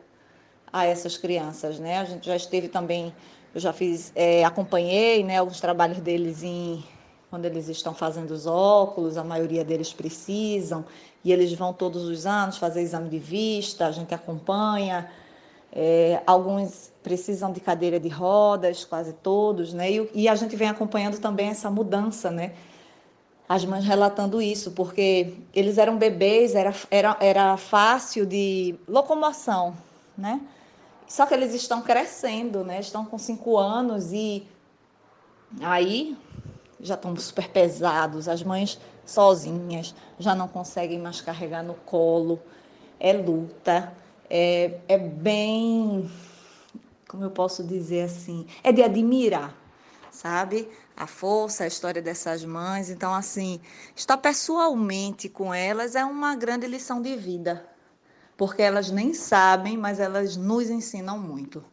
a 0.72 0.86
essas 0.86 1.16
crianças, 1.16 1.80
né? 1.80 1.98
A 1.98 2.04
gente 2.04 2.26
já 2.26 2.36
esteve 2.36 2.68
também, 2.68 3.12
eu 3.54 3.60
já 3.60 3.72
fiz, 3.72 4.12
é, 4.14 4.44
acompanhei, 4.44 5.24
né, 5.24 5.38
alguns 5.38 5.60
trabalhos 5.60 5.98
deles 5.98 6.42
em 6.42 6.84
quando 7.30 7.44
eles 7.44 7.68
estão 7.68 7.94
fazendo 7.94 8.32
os 8.32 8.44
óculos, 8.44 9.16
a 9.16 9.22
maioria 9.22 9.64
deles 9.64 9.92
precisam 9.92 10.84
e 11.24 11.32
eles 11.32 11.52
vão 11.52 11.72
todos 11.72 12.04
os 12.04 12.26
anos 12.26 12.58
fazer 12.58 12.82
exame 12.82 13.08
de 13.08 13.18
vista, 13.18 13.86
a 13.86 13.92
gente 13.92 14.12
acompanha. 14.12 15.08
É, 15.72 16.20
alguns 16.26 16.90
precisam 17.04 17.52
de 17.52 17.60
cadeira 17.60 18.00
de 18.00 18.08
rodas, 18.08 18.84
quase 18.84 19.12
todos, 19.12 19.72
né? 19.72 19.92
E, 19.92 20.10
e, 20.12 20.28
a 20.28 20.34
gente 20.34 20.56
vem 20.56 20.68
acompanhando 20.68 21.20
também 21.20 21.48
essa 21.48 21.70
mudança, 21.70 22.28
né? 22.32 22.54
As 23.48 23.64
mães 23.64 23.84
relatando 23.84 24.42
isso, 24.42 24.72
porque 24.72 25.34
eles 25.54 25.78
eram 25.78 25.96
bebês, 25.96 26.56
era, 26.56 26.74
era, 26.90 27.16
era 27.20 27.56
fácil 27.56 28.26
de 28.26 28.74
locomoção, 28.88 29.76
né? 30.18 30.40
Só 31.06 31.24
que 31.26 31.34
eles 31.34 31.54
estão 31.54 31.80
crescendo, 31.82 32.64
né? 32.64 32.80
Estão 32.80 33.04
com 33.04 33.16
cinco 33.16 33.56
anos 33.56 34.12
e 34.12 34.44
Aí 35.60 36.16
já 36.82 36.94
estão 36.94 37.16
super 37.16 37.48
pesados, 37.48 38.28
as 38.28 38.42
mães 38.42 38.78
sozinhas 39.04 39.94
já 40.18 40.34
não 40.34 40.48
conseguem 40.48 40.98
mais 40.98 41.20
carregar 41.20 41.62
no 41.62 41.74
colo. 41.74 42.40
É 42.98 43.12
luta, 43.12 43.92
é, 44.28 44.78
é 44.86 44.98
bem, 44.98 46.10
como 47.08 47.24
eu 47.24 47.30
posso 47.30 47.64
dizer 47.64 48.02
assim, 48.02 48.46
é 48.62 48.70
de 48.70 48.82
admirar, 48.82 49.54
sabe? 50.10 50.68
A 50.96 51.06
força, 51.06 51.64
a 51.64 51.66
história 51.66 52.02
dessas 52.02 52.44
mães. 52.44 52.90
Então, 52.90 53.14
assim, 53.14 53.60
estar 53.96 54.18
pessoalmente 54.18 55.28
com 55.28 55.52
elas 55.52 55.94
é 55.94 56.04
uma 56.04 56.36
grande 56.36 56.66
lição 56.66 57.00
de 57.00 57.16
vida, 57.16 57.66
porque 58.36 58.62
elas 58.62 58.90
nem 58.90 59.14
sabem, 59.14 59.76
mas 59.76 59.98
elas 59.98 60.36
nos 60.36 60.68
ensinam 60.68 61.18
muito. 61.18 61.64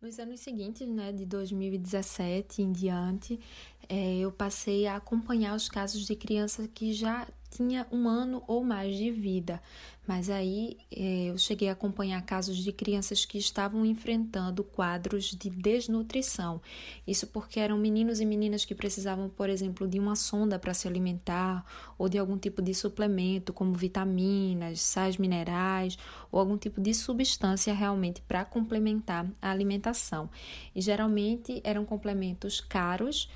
Nos 0.00 0.16
anos 0.20 0.38
seguintes, 0.38 0.86
né, 0.86 1.10
de 1.10 1.26
2017 1.26 2.62
em 2.62 2.70
diante, 2.70 3.40
é, 3.88 4.18
eu 4.18 4.30
passei 4.30 4.86
a 4.86 4.96
acompanhar 4.96 5.56
os 5.56 5.68
casos 5.68 6.06
de 6.06 6.14
crianças 6.14 6.68
que 6.74 6.92
já 6.92 7.26
tinha 7.50 7.86
um 7.90 8.06
ano 8.06 8.42
ou 8.46 8.62
mais 8.62 8.94
de 8.94 9.10
vida, 9.10 9.62
mas 10.06 10.28
aí 10.28 10.76
é, 10.94 11.30
eu 11.30 11.38
cheguei 11.38 11.68
a 11.68 11.72
acompanhar 11.72 12.20
casos 12.22 12.58
de 12.58 12.72
crianças 12.72 13.24
que 13.24 13.38
estavam 13.38 13.86
enfrentando 13.86 14.62
quadros 14.62 15.34
de 15.34 15.48
desnutrição. 15.48 16.60
Isso 17.06 17.26
porque 17.26 17.58
eram 17.58 17.78
meninos 17.78 18.20
e 18.20 18.26
meninas 18.26 18.64
que 18.64 18.74
precisavam, 18.74 19.30
por 19.30 19.48
exemplo, 19.48 19.88
de 19.88 19.98
uma 19.98 20.14
sonda 20.14 20.58
para 20.58 20.74
se 20.74 20.86
alimentar 20.86 21.64
ou 21.96 22.08
de 22.08 22.18
algum 22.18 22.36
tipo 22.36 22.60
de 22.60 22.74
suplemento, 22.74 23.52
como 23.52 23.72
vitaminas, 23.72 24.80
sais 24.82 25.16
minerais 25.16 25.98
ou 26.30 26.38
algum 26.38 26.58
tipo 26.58 26.80
de 26.80 26.92
substância 26.92 27.72
realmente 27.72 28.20
para 28.22 28.44
complementar 28.44 29.26
a 29.40 29.50
alimentação. 29.50 30.28
E 30.74 30.80
geralmente 30.80 31.60
eram 31.64 31.84
complementos 31.86 32.60
caros 32.60 33.28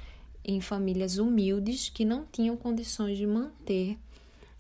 em 0.45 0.61
famílias 0.61 1.19
humildes 1.19 1.89
que 1.89 2.05
não 2.05 2.27
tinham 2.27 2.57
condições 2.57 3.17
de 3.17 3.27
manter 3.27 3.99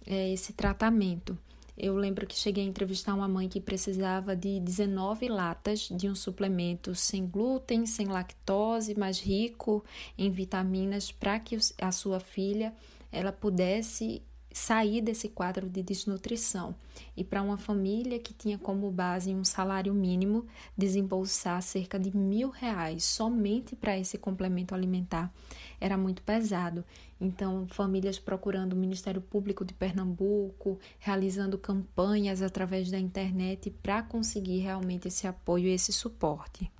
é, 0.06 0.32
esse 0.32 0.52
tratamento. 0.52 1.36
Eu 1.76 1.96
lembro 1.96 2.26
que 2.26 2.38
cheguei 2.38 2.64
a 2.64 2.66
entrevistar 2.66 3.14
uma 3.14 3.26
mãe 3.26 3.48
que 3.48 3.60
precisava 3.60 4.36
de 4.36 4.60
19 4.60 5.28
latas 5.28 5.88
de 5.90 6.08
um 6.08 6.14
suplemento 6.14 6.94
sem 6.94 7.26
glúten, 7.26 7.86
sem 7.86 8.06
lactose, 8.06 8.94
mas 8.96 9.18
rico 9.18 9.82
em 10.16 10.30
vitaminas 10.30 11.10
para 11.10 11.40
que 11.40 11.58
a 11.80 11.90
sua 11.90 12.20
filha 12.20 12.74
ela 13.10 13.32
pudesse 13.32 14.22
sair 14.52 15.00
desse 15.00 15.28
quadro 15.28 15.68
de 15.68 15.82
desnutrição 15.82 16.74
e 17.16 17.24
para 17.24 17.42
uma 17.42 17.56
família 17.56 18.18
que 18.18 18.34
tinha 18.34 18.58
como 18.58 18.90
base 18.90 19.34
um 19.34 19.44
salário 19.44 19.94
mínimo 19.94 20.46
desembolsar 20.76 21.62
cerca 21.62 21.98
de 21.98 22.16
mil 22.16 22.50
reais 22.50 23.04
somente 23.04 23.74
para 23.74 23.98
esse 23.98 24.18
complemento 24.18 24.74
alimentar 24.74 25.32
era 25.80 25.98
muito 25.98 26.22
pesado. 26.22 26.84
Então, 27.20 27.66
famílias 27.68 28.18
procurando 28.18 28.72
o 28.72 28.76
Ministério 28.76 29.20
Público 29.20 29.64
de 29.64 29.74
Pernambuco, 29.74 30.78
realizando 30.98 31.58
campanhas 31.58 32.40
através 32.40 32.90
da 32.90 32.98
internet 32.98 33.70
para 33.82 34.02
conseguir 34.02 34.58
realmente 34.58 35.08
esse 35.08 35.26
apoio 35.26 35.66
e 35.66 35.74
esse 35.74 35.92
suporte. 35.92 36.70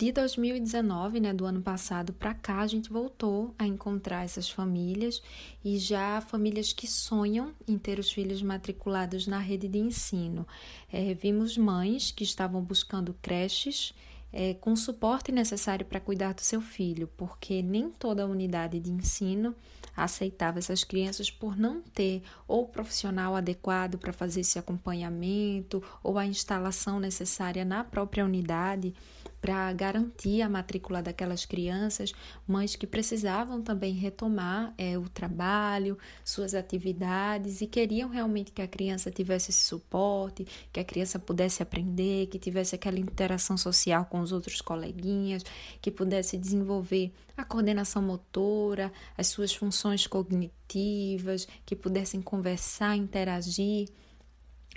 De 0.00 0.12
2019, 0.12 1.20
né, 1.20 1.34
do 1.34 1.44
ano 1.44 1.60
passado 1.60 2.14
para 2.14 2.32
cá, 2.32 2.60
a 2.60 2.66
gente 2.66 2.88
voltou 2.90 3.54
a 3.58 3.66
encontrar 3.66 4.24
essas 4.24 4.48
famílias 4.48 5.22
e 5.62 5.76
já 5.76 6.22
famílias 6.22 6.72
que 6.72 6.86
sonham 6.86 7.52
em 7.68 7.76
ter 7.76 7.98
os 7.98 8.10
filhos 8.10 8.40
matriculados 8.40 9.26
na 9.26 9.38
rede 9.38 9.68
de 9.68 9.76
ensino. 9.78 10.48
É, 10.90 11.12
vimos 11.12 11.58
mães 11.58 12.10
que 12.10 12.24
estavam 12.24 12.62
buscando 12.62 13.14
creches 13.20 13.92
é, 14.32 14.54
com 14.54 14.72
o 14.72 14.76
suporte 14.76 15.30
necessário 15.30 15.84
para 15.84 16.00
cuidar 16.00 16.32
do 16.32 16.40
seu 16.40 16.62
filho, 16.62 17.06
porque 17.14 17.60
nem 17.60 17.90
toda 17.90 18.26
unidade 18.26 18.80
de 18.80 18.90
ensino 18.90 19.54
aceitava 19.94 20.58
essas 20.58 20.82
crianças 20.82 21.30
por 21.30 21.58
não 21.58 21.82
ter 21.82 22.22
ou 22.48 22.66
profissional 22.66 23.36
adequado 23.36 23.98
para 23.98 24.14
fazer 24.14 24.40
esse 24.40 24.58
acompanhamento 24.58 25.82
ou 26.02 26.16
a 26.16 26.24
instalação 26.24 26.98
necessária 26.98 27.66
na 27.66 27.84
própria 27.84 28.24
unidade 28.24 28.94
para 29.40 29.72
garantir 29.72 30.42
a 30.42 30.48
matrícula 30.48 31.02
daquelas 31.02 31.44
crianças, 31.46 32.12
mães 32.46 32.76
que 32.76 32.86
precisavam 32.86 33.62
também 33.62 33.94
retomar 33.94 34.74
é, 34.76 34.98
o 34.98 35.08
trabalho, 35.08 35.98
suas 36.24 36.54
atividades 36.54 37.60
e 37.60 37.66
queriam 37.66 38.10
realmente 38.10 38.52
que 38.52 38.60
a 38.60 38.68
criança 38.68 39.10
tivesse 39.10 39.50
esse 39.50 39.64
suporte, 39.64 40.46
que 40.72 40.78
a 40.78 40.84
criança 40.84 41.18
pudesse 41.18 41.62
aprender, 41.62 42.26
que 42.26 42.38
tivesse 42.38 42.74
aquela 42.74 42.98
interação 42.98 43.56
social 43.56 44.04
com 44.04 44.20
os 44.20 44.32
outros 44.32 44.60
coleguinhas, 44.60 45.42
que 45.80 45.90
pudesse 45.90 46.36
desenvolver 46.36 47.12
a 47.36 47.44
coordenação 47.44 48.02
motora, 48.02 48.92
as 49.16 49.28
suas 49.28 49.54
funções 49.54 50.06
cognitivas, 50.06 51.48
que 51.64 51.74
pudessem 51.74 52.20
conversar, 52.20 52.96
interagir. 52.96 53.88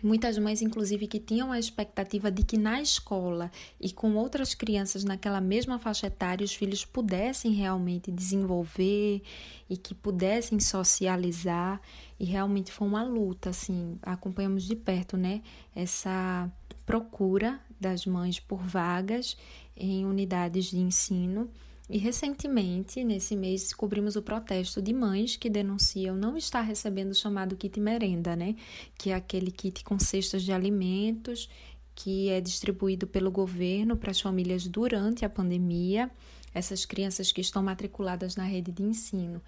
Muitas 0.04 0.38
mães, 0.38 0.62
inclusive, 0.62 1.08
que 1.08 1.18
tinham 1.18 1.50
a 1.50 1.58
expectativa 1.58 2.30
de 2.30 2.44
que 2.44 2.58
na 2.58 2.82
escola 2.82 3.50
e 3.80 3.90
com 3.90 4.16
outras 4.18 4.54
crianças 4.54 5.06
naquela 5.06 5.40
mesma 5.40 5.80
faixa 5.80 6.08
etária 6.08 6.44
os 6.44 6.54
filhos 6.54 6.84
pudessem 6.84 7.54
realmente 7.54 8.12
desenvolver 8.12 9.22
e 9.70 9.78
que 9.78 9.96
pudessem 9.96 10.60
socializar. 10.60 11.80
E 12.20 12.26
realmente 12.26 12.70
foi 12.70 12.86
uma 12.86 13.02
luta, 13.02 13.52
assim, 13.52 13.98
acompanhamos 14.02 14.64
de 14.64 14.76
perto, 14.76 15.16
né? 15.16 15.42
Essa 15.74 16.52
procura 16.86 17.58
das 17.80 18.06
mães 18.06 18.42
por 18.42 18.62
vagas 18.62 19.38
em 19.78 20.06
unidades 20.06 20.66
de 20.66 20.80
ensino 20.80 21.50
e 21.90 21.98
recentemente, 21.98 23.04
nesse 23.04 23.36
mês, 23.36 23.62
descobrimos 23.62 24.16
o 24.16 24.22
protesto 24.22 24.82
de 24.82 24.94
mães 24.94 25.36
que 25.36 25.50
denunciam 25.50 26.16
não 26.16 26.38
estar 26.38 26.62
recebendo 26.62 27.12
o 27.12 27.16
chamado 27.16 27.58
kit 27.58 27.78
merenda, 27.80 28.36
né? 28.36 28.56
Que 28.98 29.10
é 29.10 29.16
aquele 29.16 29.52
kit 29.52 29.84
com 29.84 30.00
cestas 30.00 30.44
de 30.44 30.54
alimentos 30.54 31.50
que 31.94 32.30
é 32.30 32.42
distribuído 32.42 33.06
pelo 33.06 33.30
governo 33.30 33.98
para 33.98 34.12
as 34.12 34.20
famílias 34.20 34.66
durante 34.68 35.26
a 35.26 35.30
pandemia, 35.30 36.10
essas 36.54 36.86
crianças 36.86 37.32
que 37.32 37.42
estão 37.42 37.62
matriculadas 37.62 38.36
na 38.36 38.44
rede 38.44 38.72
de 38.72 38.82
ensino. 38.82 39.42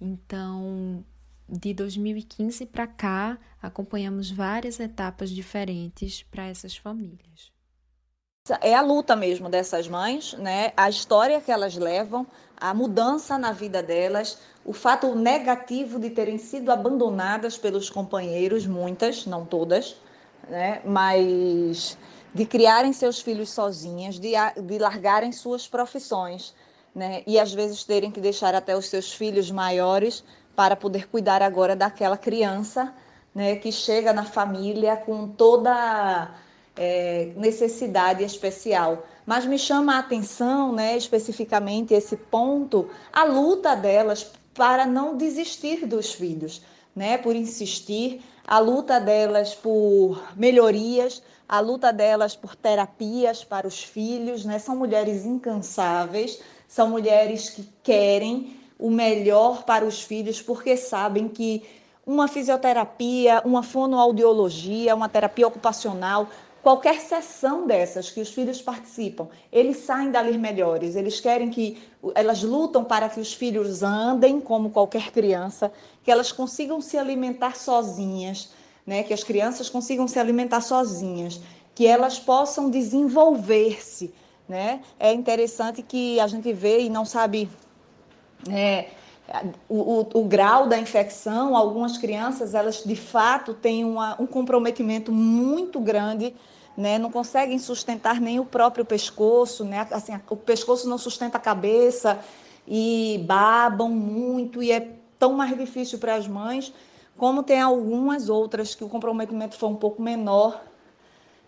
Então, 0.00 1.04
de 1.48 1.74
2015 1.74 2.66
para 2.66 2.86
cá, 2.86 3.38
acompanhamos 3.60 4.30
várias 4.30 4.78
etapas 4.78 5.30
diferentes 5.30 6.22
para 6.22 6.46
essas 6.46 6.76
famílias 6.76 7.57
é 8.60 8.74
a 8.74 8.80
luta 8.80 9.16
mesmo 9.16 9.48
dessas 9.48 9.88
mães, 9.88 10.34
né? 10.34 10.72
A 10.76 10.88
história 10.88 11.40
que 11.40 11.50
elas 11.50 11.76
levam, 11.76 12.26
a 12.56 12.72
mudança 12.72 13.38
na 13.38 13.52
vida 13.52 13.82
delas, 13.82 14.38
o 14.64 14.72
fato 14.72 15.14
negativo 15.14 15.98
de 15.98 16.10
terem 16.10 16.38
sido 16.38 16.70
abandonadas 16.70 17.56
pelos 17.56 17.88
companheiros, 17.88 18.66
muitas, 18.66 19.26
não 19.26 19.44
todas, 19.44 19.96
né? 20.48 20.80
Mas 20.84 21.96
de 22.34 22.44
criarem 22.44 22.92
seus 22.92 23.20
filhos 23.20 23.50
sozinhas, 23.50 24.18
de, 24.18 24.32
de 24.62 24.78
largarem 24.78 25.32
suas 25.32 25.66
profissões, 25.66 26.54
né? 26.94 27.22
E 27.26 27.38
às 27.38 27.52
vezes 27.52 27.84
terem 27.84 28.10
que 28.10 28.20
deixar 28.20 28.54
até 28.54 28.76
os 28.76 28.88
seus 28.88 29.12
filhos 29.12 29.50
maiores 29.50 30.24
para 30.54 30.76
poder 30.76 31.08
cuidar 31.08 31.42
agora 31.42 31.74
daquela 31.74 32.16
criança, 32.16 32.94
né? 33.34 33.56
Que 33.56 33.72
chega 33.72 34.12
na 34.12 34.24
família 34.24 34.96
com 34.96 35.28
toda 35.28 36.34
é, 36.78 37.32
necessidade 37.36 38.22
especial. 38.22 39.04
Mas 39.26 39.44
me 39.44 39.58
chama 39.58 39.96
a 39.96 39.98
atenção, 39.98 40.72
né, 40.72 40.96
especificamente 40.96 41.92
esse 41.92 42.16
ponto, 42.16 42.88
a 43.12 43.24
luta 43.24 43.74
delas 43.74 44.30
para 44.54 44.86
não 44.86 45.16
desistir 45.16 45.84
dos 45.84 46.14
filhos, 46.14 46.62
né, 46.94 47.18
por 47.18 47.34
insistir, 47.34 48.22
a 48.46 48.58
luta 48.58 48.98
delas 48.98 49.54
por 49.54 50.22
melhorias, 50.34 51.22
a 51.48 51.60
luta 51.60 51.92
delas 51.92 52.34
por 52.34 52.54
terapias 52.54 53.44
para 53.44 53.66
os 53.66 53.82
filhos, 53.82 54.44
né, 54.44 54.58
são 54.58 54.76
mulheres 54.76 55.26
incansáveis, 55.26 56.40
são 56.66 56.88
mulheres 56.88 57.50
que 57.50 57.68
querem 57.82 58.56
o 58.78 58.90
melhor 58.90 59.64
para 59.64 59.84
os 59.84 60.02
filhos 60.02 60.40
porque 60.40 60.76
sabem 60.76 61.28
que 61.28 61.62
uma 62.06 62.26
fisioterapia, 62.26 63.42
uma 63.44 63.62
fonoaudiologia, 63.62 64.94
uma 64.94 65.10
terapia 65.10 65.46
ocupacional 65.46 66.28
qualquer 66.68 67.00
sessão 67.00 67.66
dessas 67.66 68.10
que 68.10 68.20
os 68.20 68.28
filhos 68.28 68.60
participam, 68.60 69.26
eles 69.50 69.78
saem 69.78 70.10
dali 70.10 70.36
melhores. 70.36 70.96
Eles 70.96 71.18
querem 71.18 71.48
que 71.48 71.82
elas 72.14 72.42
lutam 72.42 72.84
para 72.84 73.08
que 73.08 73.18
os 73.18 73.32
filhos 73.32 73.82
andem 73.82 74.38
como 74.38 74.68
qualquer 74.68 75.10
criança, 75.10 75.72
que 76.04 76.10
elas 76.10 76.30
consigam 76.30 76.78
se 76.82 76.98
alimentar 76.98 77.56
sozinhas, 77.56 78.50
né? 78.86 79.02
Que 79.02 79.14
as 79.14 79.24
crianças 79.24 79.70
consigam 79.70 80.06
se 80.06 80.18
alimentar 80.18 80.60
sozinhas, 80.60 81.40
que 81.74 81.86
elas 81.86 82.18
possam 82.18 82.68
desenvolver-se, 82.68 84.12
né? 84.46 84.82
É 85.00 85.10
interessante 85.10 85.80
que 85.80 86.20
a 86.20 86.26
gente 86.26 86.52
vê 86.52 86.80
e 86.80 86.90
não 86.90 87.06
sabe 87.06 87.48
é, 88.46 88.90
o, 89.70 90.00
o, 90.00 90.20
o, 90.20 90.24
grau 90.24 90.66
da 90.66 90.78
infecção, 90.78 91.56
algumas 91.56 91.96
crianças, 91.96 92.54
elas 92.54 92.84
de 92.84 92.94
fato 92.94 93.54
têm 93.54 93.86
uma, 93.86 94.20
um 94.20 94.26
comprometimento 94.26 95.10
muito 95.10 95.80
grande, 95.80 96.34
né? 96.78 96.98
não 96.98 97.10
conseguem 97.10 97.58
sustentar 97.58 98.20
nem 98.20 98.38
o 98.38 98.44
próprio 98.44 98.84
pescoço, 98.84 99.64
né? 99.64 99.86
assim, 99.90 100.18
o 100.30 100.36
pescoço 100.36 100.88
não 100.88 100.96
sustenta 100.96 101.36
a 101.36 101.40
cabeça, 101.40 102.20
e 102.68 103.24
babam 103.26 103.88
muito 103.88 104.62
e 104.62 104.70
é 104.70 104.92
tão 105.18 105.32
mais 105.32 105.56
difícil 105.56 105.98
para 105.98 106.14
as 106.14 106.28
mães, 106.28 106.72
como 107.16 107.42
tem 107.42 107.60
algumas 107.60 108.28
outras 108.28 108.74
que 108.74 108.84
o 108.84 108.88
comprometimento 108.88 109.56
foi 109.56 109.68
um 109.70 109.74
pouco 109.74 110.02
menor, 110.02 110.62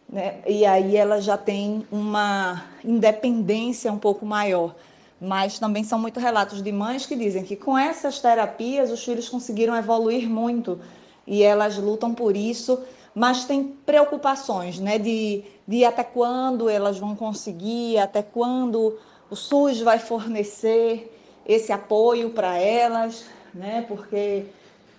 né? 0.08 0.40
E 0.46 0.66
aí 0.66 0.96
ela 0.96 1.20
já 1.20 1.36
tem 1.36 1.86
uma 1.92 2.64
independência 2.84 3.92
um 3.92 3.98
pouco 3.98 4.26
maior. 4.26 4.74
Mas 5.20 5.58
também 5.58 5.84
são 5.84 5.98
muito 5.98 6.18
relatos 6.18 6.62
de 6.62 6.72
mães 6.72 7.04
que 7.04 7.14
dizem 7.14 7.44
que 7.44 7.54
com 7.54 7.78
essas 7.78 8.18
terapias 8.18 8.90
os 8.90 9.04
filhos 9.04 9.28
conseguiram 9.28 9.76
evoluir 9.76 10.28
muito 10.28 10.80
e 11.26 11.42
elas 11.42 11.76
lutam 11.76 12.14
por 12.14 12.34
isso, 12.34 12.82
mas 13.14 13.44
tem 13.44 13.64
preocupações, 13.64 14.78
né, 14.78 14.98
de, 14.98 15.42
de 15.66 15.84
até 15.84 16.04
quando 16.04 16.68
elas 16.68 16.98
vão 16.98 17.16
conseguir, 17.16 17.98
até 17.98 18.22
quando 18.22 18.98
o 19.30 19.36
SUS 19.36 19.80
vai 19.80 19.98
fornecer 19.98 21.16
esse 21.46 21.72
apoio 21.72 22.30
para 22.30 22.58
elas, 22.58 23.24
né? 23.54 23.84
Porque 23.88 24.46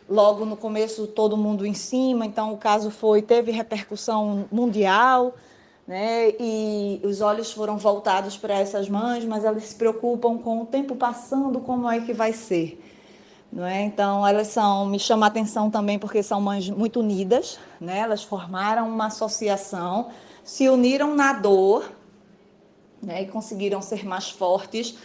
logo 0.09 0.45
no 0.45 0.57
começo 0.57 1.07
todo 1.07 1.37
mundo 1.37 1.65
em 1.65 1.73
cima, 1.73 2.25
então 2.25 2.53
o 2.53 2.57
caso 2.57 2.91
foi 2.91 3.21
teve 3.21 3.51
repercussão 3.51 4.45
mundial, 4.51 5.33
né? 5.87 6.29
E 6.39 7.01
os 7.03 7.21
olhos 7.21 7.51
foram 7.51 7.77
voltados 7.77 8.37
para 8.37 8.53
essas 8.55 8.89
mães, 8.89 9.23
mas 9.25 9.43
elas 9.43 9.63
se 9.63 9.75
preocupam 9.75 10.37
com 10.37 10.61
o 10.61 10.65
tempo 10.65 10.95
passando, 10.95 11.59
como 11.59 11.89
é 11.89 12.01
que 12.01 12.13
vai 12.13 12.33
ser. 12.33 12.80
Não 13.51 13.65
é? 13.65 13.81
Então, 13.81 14.25
elas 14.25 14.47
são, 14.47 14.85
me 14.85 14.97
chama 14.97 15.25
a 15.25 15.29
atenção 15.29 15.69
também 15.69 15.99
porque 15.99 16.23
são 16.23 16.39
mães 16.39 16.69
muito 16.69 17.01
unidas, 17.01 17.59
né? 17.79 17.99
Elas 17.99 18.23
formaram 18.23 18.87
uma 18.87 19.07
associação, 19.07 20.09
se 20.43 20.69
uniram 20.69 21.15
na 21.15 21.33
dor, 21.33 21.91
né, 23.01 23.23
e 23.23 23.25
conseguiram 23.27 23.81
ser 23.81 24.05
mais 24.05 24.29
fortes 24.29 24.95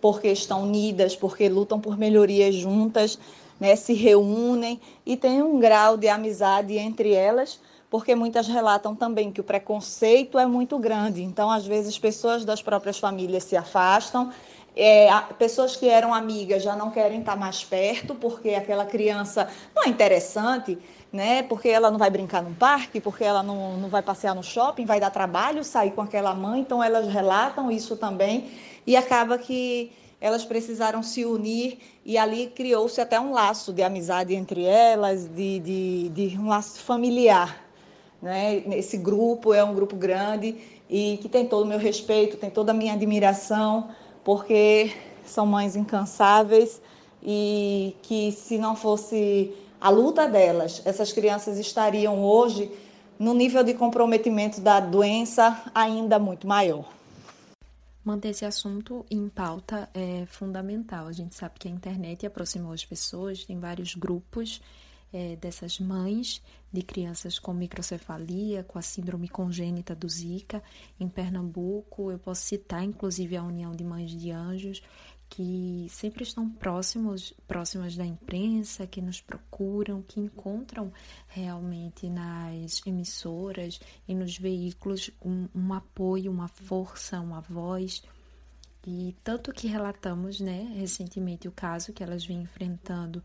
porque 0.00 0.28
estão 0.28 0.62
unidas, 0.62 1.16
porque 1.16 1.48
lutam 1.48 1.80
por 1.80 1.96
melhorias 1.96 2.54
juntas, 2.54 3.18
né, 3.58 3.74
se 3.74 3.94
reúnem 3.94 4.80
e 5.04 5.16
tem 5.16 5.42
um 5.42 5.58
grau 5.58 5.96
de 5.96 6.06
amizade 6.06 6.76
entre 6.76 7.12
elas, 7.12 7.58
porque 7.88 8.14
muitas 8.14 8.46
relatam 8.46 8.94
também 8.94 9.32
que 9.32 9.40
o 9.40 9.44
preconceito 9.44 10.38
é 10.38 10.44
muito 10.46 10.78
grande. 10.78 11.22
Então, 11.22 11.50
às 11.50 11.66
vezes, 11.66 11.98
pessoas 11.98 12.44
das 12.44 12.60
próprias 12.60 12.98
famílias 12.98 13.44
se 13.44 13.56
afastam. 13.56 14.30
É, 14.76 15.08
pessoas 15.38 15.74
que 15.74 15.88
eram 15.88 16.12
amigas 16.12 16.62
já 16.62 16.76
não 16.76 16.90
querem 16.90 17.20
estar 17.20 17.34
mais 17.34 17.64
perto 17.64 18.14
porque 18.14 18.50
aquela 18.50 18.84
criança 18.84 19.48
não 19.74 19.84
é 19.84 19.88
interessante 19.88 20.78
né? 21.16 21.42
Porque 21.42 21.68
ela 21.68 21.90
não 21.90 21.98
vai 21.98 22.10
brincar 22.10 22.42
num 22.42 22.54
parque, 22.54 23.00
porque 23.00 23.24
ela 23.24 23.42
não, 23.42 23.78
não 23.78 23.88
vai 23.88 24.02
passear 24.02 24.34
no 24.34 24.42
shopping, 24.42 24.84
vai 24.84 25.00
dar 25.00 25.10
trabalho 25.10 25.64
sair 25.64 25.92
com 25.92 26.02
aquela 26.02 26.34
mãe. 26.34 26.60
Então 26.60 26.82
elas 26.82 27.08
relatam 27.08 27.70
isso 27.70 27.96
também 27.96 28.50
e 28.86 28.96
acaba 28.96 29.38
que 29.38 29.90
elas 30.20 30.44
precisaram 30.44 31.02
se 31.02 31.24
unir 31.24 31.78
e 32.04 32.16
ali 32.16 32.48
criou-se 32.48 33.00
até 33.00 33.18
um 33.18 33.32
laço 33.32 33.72
de 33.72 33.82
amizade 33.82 34.34
entre 34.34 34.64
elas, 34.64 35.26
de, 35.26 35.58
de, 35.60 36.08
de 36.10 36.38
um 36.38 36.48
laço 36.48 36.80
familiar. 36.80 37.64
Né? 38.20 38.62
Esse 38.72 38.96
grupo 38.96 39.52
é 39.52 39.62
um 39.62 39.74
grupo 39.74 39.94
grande 39.94 40.56
e 40.88 41.18
que 41.20 41.28
tem 41.28 41.46
todo 41.46 41.64
o 41.64 41.66
meu 41.66 41.78
respeito, 41.78 42.36
tem 42.36 42.50
toda 42.50 42.72
a 42.72 42.74
minha 42.74 42.94
admiração, 42.94 43.90
porque 44.26 44.92
são 45.24 45.46
mães 45.46 45.76
incansáveis 45.76 46.82
e 47.22 47.94
que 48.02 48.32
se 48.32 48.58
não 48.58 48.74
fosse 48.74 49.54
a 49.80 49.88
luta 49.88 50.26
delas, 50.28 50.82
essas 50.84 51.12
crianças 51.12 51.58
estariam 51.58 52.24
hoje 52.24 52.68
no 53.20 53.32
nível 53.32 53.62
de 53.62 53.72
comprometimento 53.72 54.60
da 54.60 54.80
doença 54.80 55.62
ainda 55.72 56.18
muito 56.18 56.44
maior. 56.44 56.92
Manter 58.04 58.30
esse 58.30 58.44
assunto 58.44 59.06
em 59.08 59.28
pauta 59.28 59.88
é 59.94 60.26
fundamental. 60.26 61.06
A 61.06 61.12
gente 61.12 61.36
sabe 61.36 61.54
que 61.60 61.68
a 61.68 61.70
internet 61.70 62.26
aproximou 62.26 62.72
as 62.72 62.84
pessoas, 62.84 63.44
tem 63.44 63.60
vários 63.60 63.94
grupos 63.94 64.60
é, 65.12 65.36
dessas 65.36 65.78
mães 65.78 66.42
de 66.72 66.82
crianças 66.82 67.38
com 67.38 67.54
microcefalia, 67.54 68.62
com 68.64 68.78
a 68.78 68.82
síndrome 68.82 69.28
congênita 69.28 69.94
do 69.94 70.08
Zika. 70.08 70.62
Em 71.00 71.08
Pernambuco, 71.08 72.10
eu 72.10 72.18
posso 72.18 72.42
citar 72.42 72.84
inclusive 72.84 73.36
a 73.36 73.42
União 73.42 73.72
de 73.72 73.84
Mães 73.84 74.10
de 74.10 74.30
Anjos, 74.30 74.82
que 75.28 75.86
sempre 75.90 76.22
estão 76.22 76.48
próximos, 76.48 77.34
próximas 77.48 77.96
da 77.96 78.04
imprensa, 78.04 78.86
que 78.86 79.00
nos 79.00 79.20
procuram, 79.20 80.02
que 80.02 80.20
encontram 80.20 80.92
realmente 81.26 82.08
nas 82.08 82.80
emissoras 82.86 83.80
e 84.06 84.14
nos 84.14 84.38
veículos 84.38 85.10
um, 85.24 85.48
um 85.54 85.72
apoio, 85.72 86.30
uma 86.30 86.48
força, 86.48 87.20
uma 87.20 87.40
voz. 87.40 88.02
E 88.86 89.16
tanto 89.24 89.52
que 89.52 89.66
relatamos, 89.66 90.38
né, 90.40 90.72
recentemente 90.76 91.48
o 91.48 91.52
caso 91.52 91.92
que 91.92 92.04
elas 92.04 92.24
vêm 92.24 92.42
enfrentando 92.42 93.20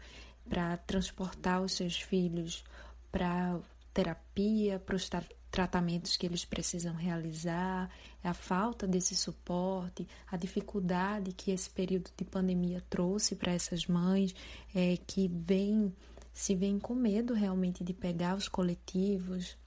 para 0.51 0.75
transportar 0.75 1.61
os 1.61 1.71
seus 1.71 1.95
filhos 1.95 2.61
para 3.09 3.57
terapia, 3.93 4.77
para 4.79 4.97
os 4.97 5.09
tratamentos 5.49 6.17
que 6.17 6.25
eles 6.25 6.43
precisam 6.43 6.93
realizar, 6.93 7.89
a 8.21 8.33
falta 8.33 8.85
desse 8.85 9.15
suporte, 9.15 10.05
a 10.29 10.35
dificuldade 10.35 11.31
que 11.31 11.51
esse 11.51 11.69
período 11.69 12.11
de 12.17 12.25
pandemia 12.25 12.83
trouxe 12.89 13.33
para 13.33 13.53
essas 13.53 13.87
mães 13.87 14.35
é, 14.75 14.97
que 15.07 15.29
vêm, 15.29 15.93
se 16.33 16.53
veem 16.53 16.79
com 16.79 16.95
medo 16.95 17.33
realmente 17.33 17.81
de 17.81 17.93
pegar 17.93 18.35
os 18.35 18.49
coletivos. 18.49 19.57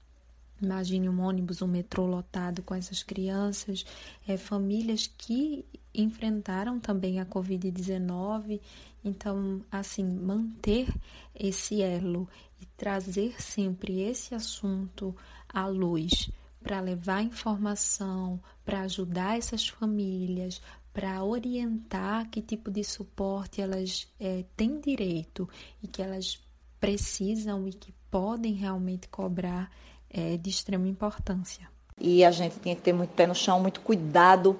Imagine 0.61 1.09
um 1.09 1.19
ônibus, 1.19 1.63
um 1.63 1.67
metrô 1.67 2.05
lotado 2.05 2.61
com 2.61 2.75
essas 2.75 3.01
crianças, 3.01 3.83
é, 4.27 4.37
famílias 4.37 5.07
que 5.17 5.65
enfrentaram 5.95 6.79
também 6.79 7.19
a 7.19 7.25
Covid-19. 7.25 8.61
Então, 9.05 9.61
assim, 9.71 10.03
manter 10.03 10.91
esse 11.33 11.79
elo 11.79 12.27
e 12.59 12.65
trazer 12.65 13.39
sempre 13.39 14.01
esse 14.01 14.33
assunto 14.33 15.15
à 15.47 15.67
luz 15.67 16.31
para 16.61 16.79
levar 16.79 17.21
informação, 17.21 18.41
para 18.65 18.81
ajudar 18.81 19.37
essas 19.37 19.67
famílias, 19.67 20.59
para 20.91 21.23
orientar 21.23 22.27
que 22.31 22.41
tipo 22.41 22.71
de 22.71 22.83
suporte 22.83 23.61
elas 23.61 24.07
é, 24.19 24.43
têm 24.57 24.79
direito 24.79 25.47
e 25.83 25.87
que 25.87 26.01
elas 26.01 26.41
precisam 26.79 27.67
e 27.67 27.73
que 27.73 27.93
podem 28.09 28.53
realmente 28.53 29.07
cobrar 29.07 29.69
é 30.09 30.37
de 30.37 30.49
extrema 30.49 30.87
importância. 30.87 31.69
E 31.99 32.23
a 32.23 32.31
gente 32.31 32.59
tinha 32.59 32.75
que 32.75 32.81
ter 32.81 32.93
muito 32.93 33.11
pé 33.11 33.27
no 33.27 33.35
chão, 33.35 33.59
muito 33.59 33.81
cuidado 33.81 34.59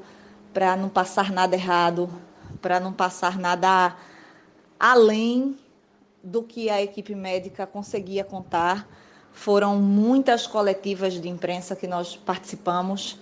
para 0.54 0.76
não 0.76 0.90
passar 0.90 1.32
nada 1.32 1.56
errado, 1.56 2.10
para 2.62 2.80
não 2.80 2.94
passar 2.94 3.38
nada 3.38 3.96
além 4.80 5.58
do 6.24 6.42
que 6.42 6.70
a 6.70 6.82
equipe 6.82 7.14
médica 7.14 7.68
conseguia 7.68 8.24
contar 8.24 8.88
foram 9.32 9.78
muitas 9.78 10.48
coletivas 10.48 11.20
de 11.20 11.28
imprensa 11.28 11.76
que 11.76 11.86
nós 11.86 12.16
participamos. 12.16 13.20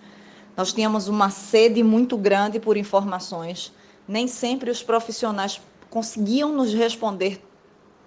Nós 0.55 0.71
tínhamos 0.71 1.07
uma 1.07 1.29
sede 1.29 1.81
muito 1.83 2.15
grande 2.15 2.59
por 2.59 2.77
informações. 2.77 3.73
Nem 4.07 4.27
sempre 4.27 4.69
os 4.69 4.83
profissionais 4.83 5.59
conseguiam 5.89 6.53
nos 6.53 6.73
responder 6.73 7.43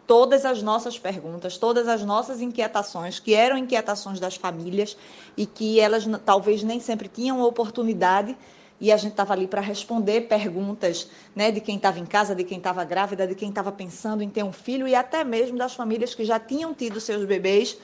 todas 0.07 0.45
as 0.45 0.63
nossas 0.63 0.99
perguntas, 0.99 1.59
todas 1.59 1.89
as 1.89 2.05
nossas 2.05 2.41
inquietações, 2.41 3.19
que 3.19 3.35
eram 3.35 3.59
inquietações 3.59 4.21
das 4.21 4.37
famílias 4.37 4.97
e 5.37 5.45
que 5.45 5.81
elas 5.81 6.07
talvez 6.25 6.63
nem 6.63 6.79
sempre 6.79 7.09
tinham 7.09 7.43
oportunidade 7.43 8.37
e 8.81 8.93
a 8.93 8.97
gente 8.97 9.13
estava 9.13 9.33
ali 9.33 9.47
para 9.47 9.61
responder 9.61 10.23
perguntas 10.23 11.09
né, 11.35 11.51
de 11.51 11.61
quem 11.61 11.77
estava 11.77 11.99
em 11.99 12.07
casa, 12.07 12.35
de 12.35 12.45
quem 12.45 12.59
estava 12.59 12.85
grávida, 12.85 13.27
de 13.27 13.35
quem 13.35 13.49
estava 13.49 13.73
pensando 13.73 14.23
em 14.23 14.29
ter 14.29 14.43
um 14.43 14.53
filho 14.53 14.87
e 14.87 14.95
até 14.95 15.25
mesmo 15.25 15.57
das 15.57 15.75
famílias 15.75 16.15
que 16.15 16.25
já 16.25 16.39
tinham 16.39 16.75
tido 16.75 17.01
seus 17.01 17.25
bebês 17.25 17.79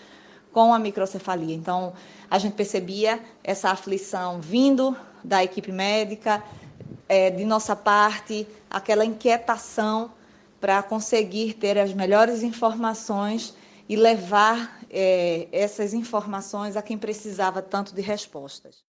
com 0.52 0.74
a 0.74 0.78
microcefalia. 0.78 1.54
Então, 1.54 1.94
a 2.30 2.38
gente 2.38 2.52
percebia 2.52 3.20
essa 3.42 3.70
aflição 3.70 4.40
vindo 4.40 4.96
da 5.24 5.42
equipe 5.42 5.72
médica, 5.72 6.42
é, 7.08 7.30
de 7.30 7.44
nossa 7.44 7.74
parte, 7.74 8.46
aquela 8.68 9.04
inquietação 9.04 10.10
para 10.60 10.82
conseguir 10.82 11.54
ter 11.54 11.78
as 11.78 11.92
melhores 11.92 12.42
informações 12.42 13.54
e 13.88 13.96
levar 13.96 14.78
é, 14.90 15.48
essas 15.50 15.92
informações 15.92 16.76
a 16.76 16.82
quem 16.82 16.96
precisava 16.96 17.60
tanto 17.60 17.94
de 17.94 18.00
respostas. 18.00 18.84